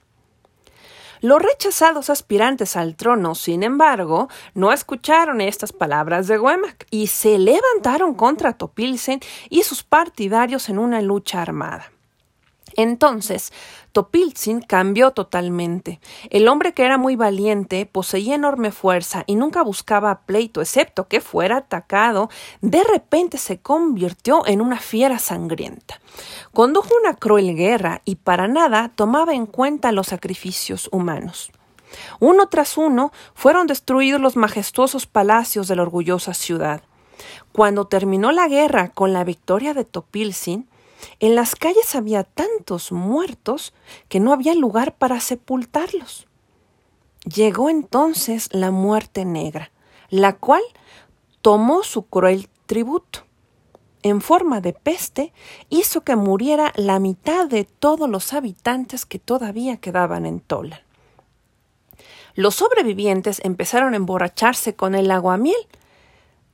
Los 1.22 1.40
rechazados 1.40 2.10
aspirantes 2.10 2.76
al 2.76 2.96
trono, 2.96 3.36
sin 3.36 3.62
embargo, 3.62 4.28
no 4.56 4.74
escucharon 4.74 5.40
estas 5.40 5.72
palabras 5.72 6.28
de 6.28 6.40
Wemak 6.40 6.88
y 6.90 7.08
se 7.08 7.38
levantaron 7.38 8.16
contra 8.16 8.54
Topilzin 8.54 9.20
y 9.50 9.62
sus 9.62 9.84
partidarios 9.84 10.68
en 10.70 10.80
una 10.80 11.00
lucha 11.00 11.44
armada. 11.44 11.92
Entonces, 12.76 13.54
Topiltzin 13.92 14.62
cambió 14.62 15.12
totalmente. 15.12 16.00
El 16.30 16.48
hombre 16.48 16.74
que 16.74 16.84
era 16.84 16.98
muy 16.98 17.16
valiente, 17.16 17.86
poseía 17.86 18.36
enorme 18.36 18.72
fuerza 18.72 19.24
y 19.28 19.36
nunca 19.36 19.64
buscaba 19.64 20.22
pleito, 20.26 20.62
excepto 20.62 21.08
que 21.08 21.22
fuera 21.22 21.58
atacado, 21.58 22.30
de 22.62 22.84
repente 22.84 23.38
se 23.38 23.60
convirtió 23.60 24.46
en 24.48 24.62
una 24.62 24.80
fiera 24.80 25.20
sangrienta. 25.20 26.00
Condujo 26.54 26.90
una 27.02 27.16
cruel 27.16 27.56
guerra 27.56 28.02
y 28.06 28.16
para 28.16 28.48
nada 28.48 28.92
tomaba 28.96 29.34
en 29.34 29.46
cuenta 29.46 29.92
los 29.92 30.08
sacrificios 30.08 30.88
humanos. 30.92 31.52
Uno 32.20 32.48
tras 32.48 32.78
uno 32.78 33.12
fueron 33.34 33.68
destruidos 33.68 34.22
los 34.22 34.38
majestuosos 34.38 35.06
palacios 35.06 35.68
de 35.68 35.76
la 35.76 35.82
orgullosa 35.82 36.34
ciudad. 36.34 36.82
Cuando 37.52 37.86
terminó 37.86 38.32
la 38.32 38.48
guerra 38.48 38.90
con 38.90 39.14
la 39.14 39.24
victoria 39.24 39.74
de 39.74 39.84
Topilzin, 39.84 40.68
en 41.20 41.36
las 41.36 41.56
calles 41.56 41.96
había 41.96 42.24
tantos 42.24 42.92
muertos 42.92 43.74
que 44.10 44.20
no 44.20 44.34
había 44.34 44.56
lugar 44.56 44.96
para 44.96 45.20
sepultarlos. 45.20 46.28
Llegó 47.26 47.70
entonces 47.70 48.50
la 48.52 48.72
muerte 48.72 49.26
negra, 49.26 49.72
la 50.10 50.38
cual 50.38 50.62
tomó 51.42 51.84
su 51.84 52.04
cruel 52.08 52.50
tributo. 52.66 53.26
En 54.04 54.22
forma 54.22 54.62
de 54.62 54.74
peste, 54.74 55.32
hizo 55.70 56.02
que 56.02 56.16
muriera 56.16 56.74
la 56.76 57.00
mitad 57.00 57.48
de 57.48 57.66
todos 57.66 58.10
los 58.10 58.34
habitantes 58.34 59.06
que 59.06 59.20
todavía 59.20 59.78
quedaban 59.78 60.26
en 60.26 60.40
Tola. 60.40 60.84
Los 62.34 62.56
sobrevivientes 62.56 63.42
empezaron 63.44 63.94
a 63.94 63.98
emborracharse 63.98 64.76
con 64.76 64.96
el 64.96 65.12
aguamiel, 65.12 65.68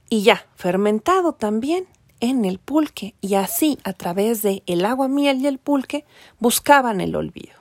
y 0.10 0.23
ya, 0.23 0.45
fermentado 0.55 1.33
también, 1.33 1.88
en 2.19 2.45
el 2.45 2.60
pulque 2.60 3.15
y 3.21 3.36
así 3.36 3.77
a 3.84 3.93
través 3.93 4.41
de 4.41 4.63
el 4.65 4.86
agua 4.86 5.08
miel 5.08 5.41
y 5.41 5.47
el 5.47 5.60
pulque 5.60 6.06
buscaban 6.39 7.01
el 7.01 7.15
olvido. 7.15 7.56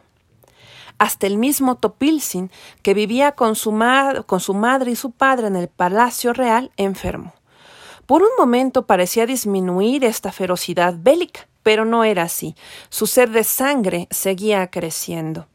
Hasta 0.99 1.27
el 1.27 1.37
mismo 1.37 1.77
Topilzin, 1.77 2.51
que 2.83 2.95
vivía 2.95 3.33
con 3.33 3.55
su, 3.55 3.75
con 4.27 4.41
su 4.41 4.55
madre 4.55 4.93
y 4.93 4.97
su 4.97 5.11
padre 5.11 5.49
en 5.49 5.57
el 5.57 5.69
palacio 5.69 6.33
real, 6.33 6.71
enfermó. 6.77 7.35
Por 8.07 8.23
un 8.23 8.31
momento 8.39 8.87
parecía 8.87 9.27
disminuir 9.27 10.05
esta 10.05 10.33
ferocidad 10.33 10.95
bélica, 10.97 11.49
pero 11.63 11.85
no 11.85 12.05
era 12.05 12.23
así. 12.23 12.55
Su 12.89 13.07
sed 13.07 13.29
de 13.29 13.45
sangre 13.45 14.09
seguía 14.11 14.71
creciendo. 14.71 15.49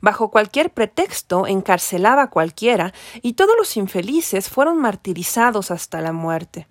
Bajo 0.00 0.30
cualquier 0.30 0.72
pretexto 0.72 1.46
encarcelaba 1.46 2.22
a 2.22 2.30
cualquiera 2.30 2.92
y 3.22 3.34
todos 3.34 3.54
los 3.56 3.76
infelices 3.76 4.48
fueron 4.48 4.78
martirizados 4.78 5.70
hasta 5.70 6.00
la 6.00 6.12
muerte 6.12 6.66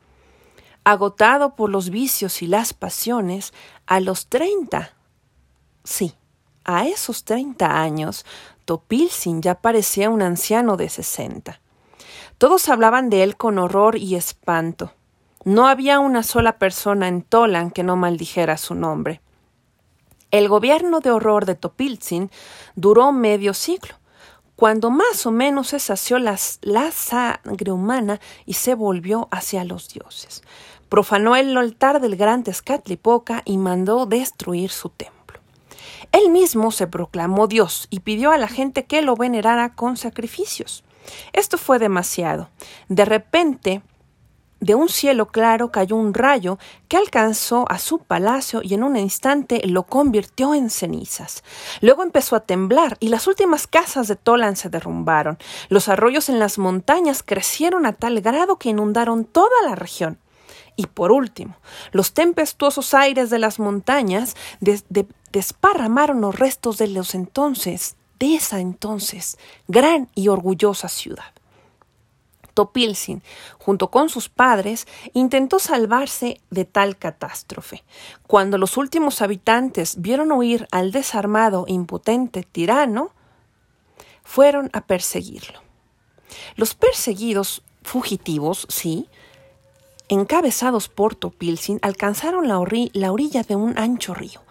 agotado 0.92 1.56
por 1.56 1.70
los 1.70 1.90
vicios 1.90 2.42
y 2.42 2.48
las 2.48 2.74
pasiones, 2.74 3.54
a 3.86 4.00
los 4.00 4.28
treinta. 4.28 4.94
Sí, 5.84 6.14
a 6.64 6.88
esos 6.88 7.24
treinta 7.24 7.82
años, 7.82 8.26
Topilzin 8.66 9.42
ya 9.42 9.56
parecía 9.56 10.10
un 10.10 10.22
anciano 10.22 10.78
de 10.78 10.90
sesenta. 10.90 11.62
Todos 12.38 12.70
hablaban 12.70 13.10
de 13.10 13.24
él 13.24 13.38
con 13.38 13.60
horror 13.60 13.98
y 13.98 14.16
espanto. 14.16 14.94
No 15.44 15.68
había 15.68 16.00
una 16.00 16.24
sola 16.24 16.58
persona 16.58 17.08
en 17.08 17.22
Tolan 17.22 17.72
que 17.72 17.84
no 17.84 17.96
maldijera 17.96 18.58
su 18.58 18.76
nombre. 18.76 19.22
El 20.32 20.48
gobierno 20.48 21.00
de 21.00 21.12
horror 21.12 21.46
de 21.46 21.56
Topilzin 21.56 22.30
duró 22.76 23.12
medio 23.12 23.54
siglo, 23.54 23.96
cuando 24.56 24.90
más 24.92 25.26
o 25.26 25.32
menos 25.32 25.70
se 25.70 25.80
sació 25.80 26.20
la 26.20 26.38
sangre 26.92 27.72
humana 27.72 28.20
y 28.46 28.54
se 28.54 28.76
volvió 28.76 29.28
hacia 29.32 29.64
los 29.64 29.90
dioses. 29.90 30.44
Profanó 30.90 31.36
el 31.36 31.56
altar 31.58 32.02
del 32.02 32.16
gran 32.16 32.44
Tezcatlipoca 32.44 33.42
y 33.46 33.58
mandó 33.58 34.06
destruir 34.06 34.72
su 34.72 34.90
templo. 34.90 35.40
Él 36.12 36.30
mismo 36.30 36.72
se 36.72 36.88
proclamó 36.88 37.48
Dios 37.48 37.88
y 37.90 38.00
pidió 38.00 38.32
a 38.32 38.38
la 38.38 38.48
gente 38.48 38.86
que 38.86 39.02
lo 39.02 39.16
venerara 39.16 39.76
con 39.76 39.96
sacrificios. 39.96 40.84
Esto 41.34 41.58
fue 41.58 41.80
demasiado. 41.80 42.50
De 42.88 43.06
repente, 43.06 43.82
de 44.60 44.76
un 44.76 44.90
cielo 44.90 45.28
claro 45.28 45.72
cayó 45.72 45.96
un 45.96 46.14
rayo 46.14 46.58
que 46.90 46.98
alcanzó 46.98 47.66
a 47.70 47.80
su 47.80 48.00
palacio 48.00 48.62
y 48.62 48.74
en 48.74 48.84
un 48.84 48.98
instante 48.98 49.62
lo 49.66 49.84
convirtió 49.84 50.54
en 50.54 50.70
cenizas. 50.70 51.44
Luego 51.80 52.04
empezó 52.04 52.36
a 52.36 52.42
temblar 52.42 52.98
y 53.00 53.08
las 53.08 53.28
últimas 53.28 53.68
casas 53.68 54.08
de 54.08 54.18
Tolan 54.18 54.58
se 54.58 54.70
derrumbaron. 54.70 55.38
Los 55.70 55.88
arroyos 55.88 56.28
en 56.28 56.40
las 56.40 56.58
montañas 56.58 57.24
crecieron 57.24 57.86
a 57.86 57.94
tal 57.94 58.20
grado 58.20 58.58
que 58.58 58.70
inundaron 58.70 59.24
toda 59.24 59.56
la 59.66 59.76
región. 59.76 60.18
Y 60.80 60.88
por 60.88 61.12
último, 61.12 61.58
los 61.92 62.14
tempestuosos 62.14 62.94
aires 62.94 63.30
de 63.30 63.38
las 63.38 63.60
montañas 63.60 64.38
desparramaron 65.30 66.22
los 66.22 66.40
restos 66.40 66.78
de 66.78 66.88
los 66.88 67.16
entonces, 67.16 67.98
de 68.18 68.36
esa 68.36 68.62
entonces, 68.62 69.38
gran 69.68 70.08
y 70.16 70.30
orgullosa 70.30 70.88
ciudad. 70.88 71.34
Topilsin, 72.54 73.22
junto 73.58 73.92
con 73.92 74.08
sus 74.08 74.30
padres, 74.30 74.88
intentó 75.12 75.60
salvarse 75.60 76.40
de 76.50 76.64
tal 76.64 76.96
catástrofe. 76.96 77.84
Cuando 78.26 78.58
los 78.58 78.78
últimos 78.78 79.22
habitantes 79.22 80.00
vieron 80.00 80.32
huir 80.32 80.66
al 80.72 80.94
desarmado, 80.94 81.66
impotente 81.68 82.44
tirano, 82.44 83.12
fueron 84.24 84.70
a 84.72 84.80
perseguirlo. 84.80 85.62
Los 86.56 86.74
perseguidos 86.74 87.64
fugitivos, 87.84 88.66
sí, 88.70 89.10
encabezados 90.10 90.90
por 90.90 91.16
Topilsin, 91.16 91.80
alcanzaron 91.82 92.48
la, 92.48 92.62
la, 92.94 93.12
orilla 93.12 93.44
de 93.44 93.56
un 93.56 93.78
ancho 93.78 94.14
río, 94.14 94.42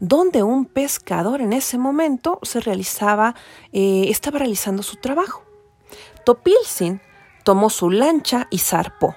donde 0.00 0.42
un 0.42 0.66
pescador 0.66 1.40
en 1.40 1.52
ese 1.52 1.78
momento 1.78 2.38
se 2.42 2.60
realizaba, 2.60 3.34
eh, 3.72 4.06
estaba 4.08 4.40
realizando 4.40 4.82
su 4.82 4.96
trabajo. 4.96 5.42
Topilsin 6.24 7.00
tomó 7.44 7.70
su 7.70 7.90
lancha 7.90 8.48
y 8.50 8.58
zarpó. 8.58 9.14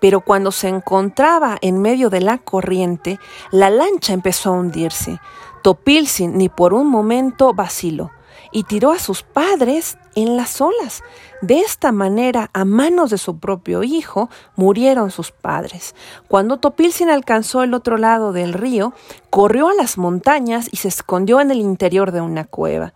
Pero 0.00 0.20
cuando 0.20 0.50
se 0.52 0.68
encontraba 0.68 1.58
en 1.60 1.80
medio 1.80 2.10
de 2.10 2.20
la 2.20 2.38
corriente, 2.38 3.18
la 3.50 3.70
lancha 3.70 4.12
empezó 4.12 4.50
a 4.50 4.58
hundirse. 4.58 5.20
Topilsin 5.62 6.36
ni 6.36 6.48
por 6.48 6.74
un 6.74 6.88
momento 6.88 7.54
vaciló 7.54 8.10
y 8.50 8.64
tiró 8.64 8.92
a 8.92 8.98
sus 8.98 9.22
padres 9.22 9.96
en 10.14 10.36
las 10.36 10.60
olas. 10.60 11.02
De 11.40 11.60
esta 11.60 11.92
manera, 11.92 12.50
a 12.52 12.64
manos 12.64 13.10
de 13.10 13.18
su 13.18 13.38
propio 13.38 13.82
hijo, 13.82 14.30
murieron 14.56 15.10
sus 15.10 15.32
padres. 15.32 15.94
Cuando 16.28 16.58
Topilsin 16.58 17.10
alcanzó 17.10 17.62
el 17.62 17.74
otro 17.74 17.96
lado 17.96 18.32
del 18.32 18.52
río, 18.52 18.92
corrió 19.30 19.68
a 19.68 19.74
las 19.74 19.98
montañas 19.98 20.68
y 20.70 20.76
se 20.76 20.88
escondió 20.88 21.40
en 21.40 21.50
el 21.50 21.58
interior 21.58 22.12
de 22.12 22.20
una 22.20 22.44
cueva. 22.44 22.94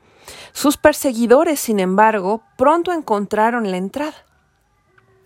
Sus 0.53 0.77
perseguidores, 0.77 1.61
sin 1.61 1.81
embargo, 1.81 2.43
pronto 2.57 2.93
encontraron 2.93 3.71
la 3.71 3.77
entrada. 3.77 4.15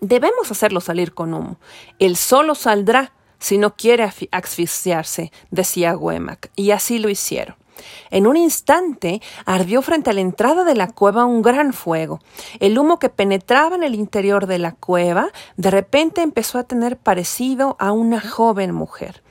Debemos 0.00 0.50
hacerlo 0.50 0.80
salir 0.80 1.12
con 1.12 1.34
humo. 1.34 1.58
Él 1.98 2.16
solo 2.16 2.54
saldrá 2.54 3.12
si 3.38 3.58
no 3.58 3.74
quiere 3.74 4.10
asfixiarse, 4.30 5.32
decía 5.50 5.96
Huemac, 5.96 6.50
y 6.56 6.70
así 6.72 6.98
lo 6.98 7.08
hicieron. 7.08 7.56
En 8.10 8.26
un 8.26 8.36
instante 8.36 9.20
ardió 9.46 9.82
frente 9.82 10.10
a 10.10 10.12
la 10.12 10.20
entrada 10.20 10.64
de 10.64 10.74
la 10.74 10.88
cueva 10.88 11.24
un 11.24 11.42
gran 11.42 11.72
fuego. 11.72 12.20
El 12.58 12.78
humo 12.78 12.98
que 12.98 13.08
penetraba 13.08 13.76
en 13.76 13.82
el 13.82 13.94
interior 13.94 14.46
de 14.46 14.58
la 14.58 14.72
cueva 14.72 15.28
de 15.56 15.70
repente 15.70 16.22
empezó 16.22 16.58
a 16.58 16.64
tener 16.64 16.96
parecido 16.96 17.76
a 17.78 17.92
una 17.92 18.20
joven 18.20 18.72
mujer. 18.72 19.22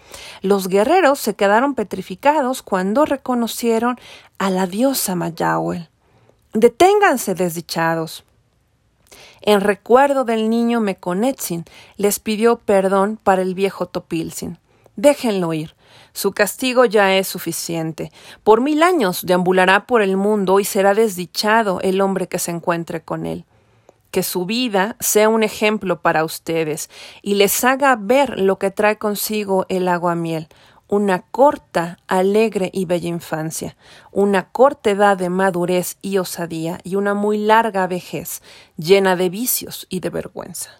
Los 0.41 0.67
guerreros 0.67 1.19
se 1.19 1.35
quedaron 1.35 1.75
petrificados 1.75 2.61
cuando 2.61 3.05
reconocieron 3.05 3.99
a 4.37 4.49
la 4.49 4.67
diosa 4.67 5.15
Mayawel. 5.15 5.89
Deténganse, 6.53 7.35
desdichados. 7.35 8.25
En 9.41 9.61
recuerdo 9.61 10.25
del 10.25 10.49
niño 10.49 10.81
Mekonetzin, 10.81 11.65
les 11.97 12.19
pidió 12.19 12.57
perdón 12.57 13.19
para 13.21 13.41
el 13.41 13.53
viejo 13.53 13.85
Topilsin. 13.85 14.57
Déjenlo 14.95 15.53
ir. 15.53 15.75
Su 16.13 16.31
castigo 16.31 16.85
ya 16.85 17.15
es 17.15 17.27
suficiente. 17.27 18.11
Por 18.43 18.61
mil 18.61 18.83
años 18.83 19.25
deambulará 19.25 19.85
por 19.85 20.01
el 20.01 20.17
mundo 20.17 20.59
y 20.59 20.65
será 20.65 20.93
desdichado 20.93 21.79
el 21.81 22.01
hombre 22.01 22.27
que 22.27 22.39
se 22.39 22.51
encuentre 22.51 23.01
con 23.01 23.25
él 23.25 23.45
que 24.11 24.23
su 24.23 24.45
vida 24.45 24.95
sea 24.99 25.29
un 25.29 25.43
ejemplo 25.43 26.01
para 26.01 26.23
ustedes 26.23 26.89
y 27.21 27.35
les 27.35 27.63
haga 27.63 27.95
ver 27.95 28.39
lo 28.39 28.57
que 28.57 28.71
trae 28.71 28.97
consigo 28.97 29.65
el 29.69 29.87
agua 29.87 30.15
miel, 30.15 30.47
una 30.87 31.21
corta, 31.21 31.99
alegre 32.07 32.71
y 32.73 32.85
bella 32.85 33.07
infancia, 33.07 33.77
una 34.11 34.49
corta 34.49 34.89
edad 34.89 35.17
de 35.17 35.29
madurez 35.29 35.97
y 36.01 36.17
osadía 36.17 36.79
y 36.83 36.95
una 36.95 37.13
muy 37.13 37.37
larga 37.37 37.85
vejez, 37.85 38.41
llena 38.75 39.15
de 39.15 39.29
vicios 39.29 39.85
y 39.89 39.99
de 39.99 40.09
vergüenza. 40.09 40.71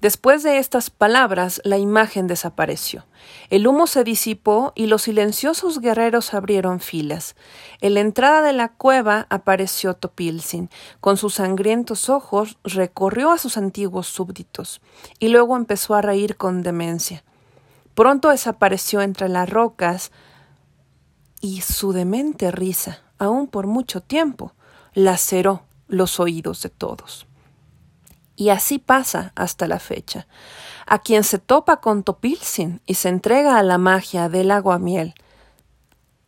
Después 0.00 0.42
de 0.42 0.56
estas 0.58 0.88
palabras, 0.88 1.60
la 1.62 1.76
imagen 1.76 2.26
desapareció. 2.26 3.04
El 3.50 3.66
humo 3.66 3.86
se 3.86 4.02
disipó 4.02 4.72
y 4.74 4.86
los 4.86 5.02
silenciosos 5.02 5.78
guerreros 5.78 6.32
abrieron 6.32 6.80
filas. 6.80 7.36
En 7.82 7.92
la 7.94 8.00
entrada 8.00 8.40
de 8.40 8.54
la 8.54 8.70
cueva 8.70 9.26
apareció 9.28 9.92
Topilsin. 9.92 10.70
Con 11.00 11.18
sus 11.18 11.34
sangrientos 11.34 12.08
ojos 12.08 12.56
recorrió 12.64 13.30
a 13.30 13.36
sus 13.38 13.58
antiguos 13.58 14.06
súbditos 14.06 14.80
y 15.18 15.28
luego 15.28 15.54
empezó 15.54 15.94
a 15.94 16.00
reír 16.00 16.38
con 16.38 16.62
demencia. 16.62 17.22
Pronto 17.94 18.30
desapareció 18.30 19.02
entre 19.02 19.28
las 19.28 19.50
rocas 19.50 20.12
y 21.42 21.60
su 21.60 21.92
demente 21.92 22.50
risa, 22.50 23.02
aún 23.18 23.48
por 23.48 23.66
mucho 23.66 24.00
tiempo, 24.00 24.54
laceró 24.94 25.64
los 25.88 26.20
oídos 26.20 26.62
de 26.62 26.70
todos. 26.70 27.26
Y 28.40 28.48
así 28.48 28.78
pasa 28.78 29.32
hasta 29.34 29.68
la 29.68 29.78
fecha. 29.78 30.26
A 30.86 31.00
quien 31.00 31.24
se 31.24 31.38
topa 31.38 31.82
con 31.82 32.02
Topilsin 32.04 32.80
y 32.86 32.94
se 32.94 33.10
entrega 33.10 33.58
a 33.58 33.62
la 33.62 33.76
magia 33.76 34.30
del 34.30 34.50
agua 34.50 34.78
miel 34.78 35.12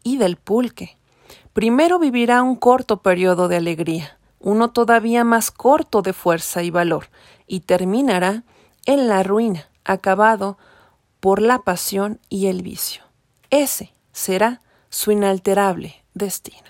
y 0.03 0.19
del 0.19 0.37
pulque, 0.37 0.99
primero 1.55 1.99
vivirá 1.99 2.43
un 2.43 2.57
corto 2.57 3.01
periodo 3.01 3.49
de 3.49 3.57
alegría, 3.57 4.19
uno 4.41 4.73
todavía 4.73 5.25
más 5.25 5.51
corto 5.51 6.03
de 6.03 6.13
fuerza 6.13 6.63
y 6.63 6.69
valor, 6.69 7.09
y 7.47 7.61
terminará 7.61 8.43
en 8.85 9.09
la 9.09 9.23
ruina, 9.23 9.71
acabado 9.87 10.59
por 11.19 11.41
la 11.41 11.61
pasión 11.61 12.21
y 12.29 12.49
el 12.49 12.61
vicio. 12.61 13.05
Ese 13.49 13.95
será 14.13 14.61
su 14.91 15.13
inalterable 15.13 16.05
destino. 16.13 16.69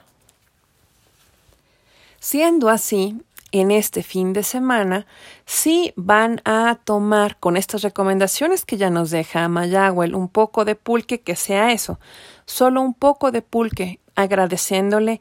Siendo 2.21 2.69
así, 2.69 3.21
en 3.53 3.71
este 3.71 4.03
fin 4.03 4.33
de 4.33 4.43
semana, 4.43 5.07
si 5.45 5.93
van 5.97 6.41
a 6.45 6.79
tomar 6.85 7.39
con 7.39 7.57
estas 7.57 7.83
recomendaciones 7.83 8.65
que 8.65 8.79
ya 8.79 8.91
nos 8.91 9.11
deja 9.11 9.49
Mayagüel, 9.49 10.15
un 10.15 10.29
poco 10.29 10.65
de 10.65 10.75
pulque, 10.75 11.21
que 11.21 11.37
sea 11.37 11.71
eso, 11.71 12.01
solo 12.47 12.81
un 12.81 12.95
poco 12.95 13.31
de 13.31 13.43
pulque, 13.43 14.01
agradeciéndole 14.15 15.21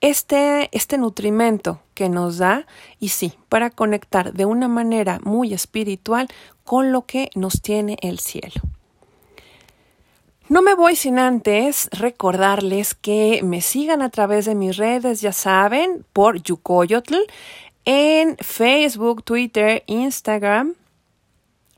este, 0.00 0.68
este 0.72 0.98
nutrimento 0.98 1.80
que 1.94 2.08
nos 2.08 2.38
da 2.38 2.66
y 2.98 3.08
sí, 3.08 3.34
para 3.48 3.70
conectar 3.70 4.32
de 4.32 4.44
una 4.44 4.68
manera 4.68 5.18
muy 5.24 5.52
espiritual 5.52 6.28
con 6.64 6.92
lo 6.92 7.06
que 7.06 7.30
nos 7.34 7.60
tiene 7.60 7.96
el 8.00 8.18
cielo. 8.18 8.62
No 10.48 10.62
me 10.62 10.74
voy 10.74 10.96
sin 10.96 11.20
antes 11.20 11.88
recordarles 11.92 12.94
que 12.96 13.40
me 13.44 13.60
sigan 13.60 14.02
a 14.02 14.10
través 14.10 14.46
de 14.46 14.56
mis 14.56 14.76
redes, 14.76 15.20
ya 15.20 15.32
saben, 15.32 16.04
por 16.12 16.42
Yucoyotl 16.42 17.18
en 17.84 18.36
Facebook, 18.38 19.24
Twitter, 19.24 19.82
Instagram 19.86 20.74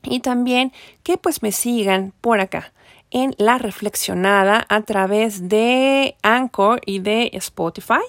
y 0.03 0.19
también 0.19 0.73
que 1.03 1.17
pues 1.17 1.41
me 1.41 1.51
sigan 1.51 2.13
por 2.21 2.39
acá 2.39 2.73
en 3.11 3.35
La 3.37 3.57
Reflexionada 3.57 4.65
a 4.69 4.81
través 4.81 5.47
de 5.47 6.15
Anchor 6.23 6.81
y 6.85 6.99
de 6.99 7.29
Spotify. 7.33 8.01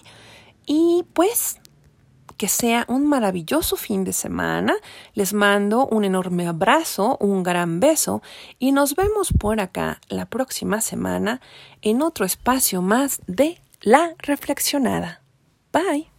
Y 0.66 1.04
pues 1.12 1.60
que 2.36 2.48
sea 2.48 2.84
un 2.88 3.06
maravilloso 3.06 3.76
fin 3.76 4.04
de 4.04 4.12
semana. 4.12 4.74
Les 5.14 5.32
mando 5.32 5.86
un 5.86 6.04
enorme 6.04 6.46
abrazo, 6.46 7.16
un 7.20 7.42
gran 7.42 7.80
beso 7.80 8.22
y 8.58 8.72
nos 8.72 8.96
vemos 8.96 9.32
por 9.38 9.60
acá 9.60 10.00
la 10.08 10.26
próxima 10.26 10.80
semana 10.80 11.40
en 11.82 12.02
otro 12.02 12.26
espacio 12.26 12.82
más 12.82 13.20
de 13.26 13.60
La 13.80 14.14
Reflexionada. 14.18 15.22
Bye. 15.72 16.13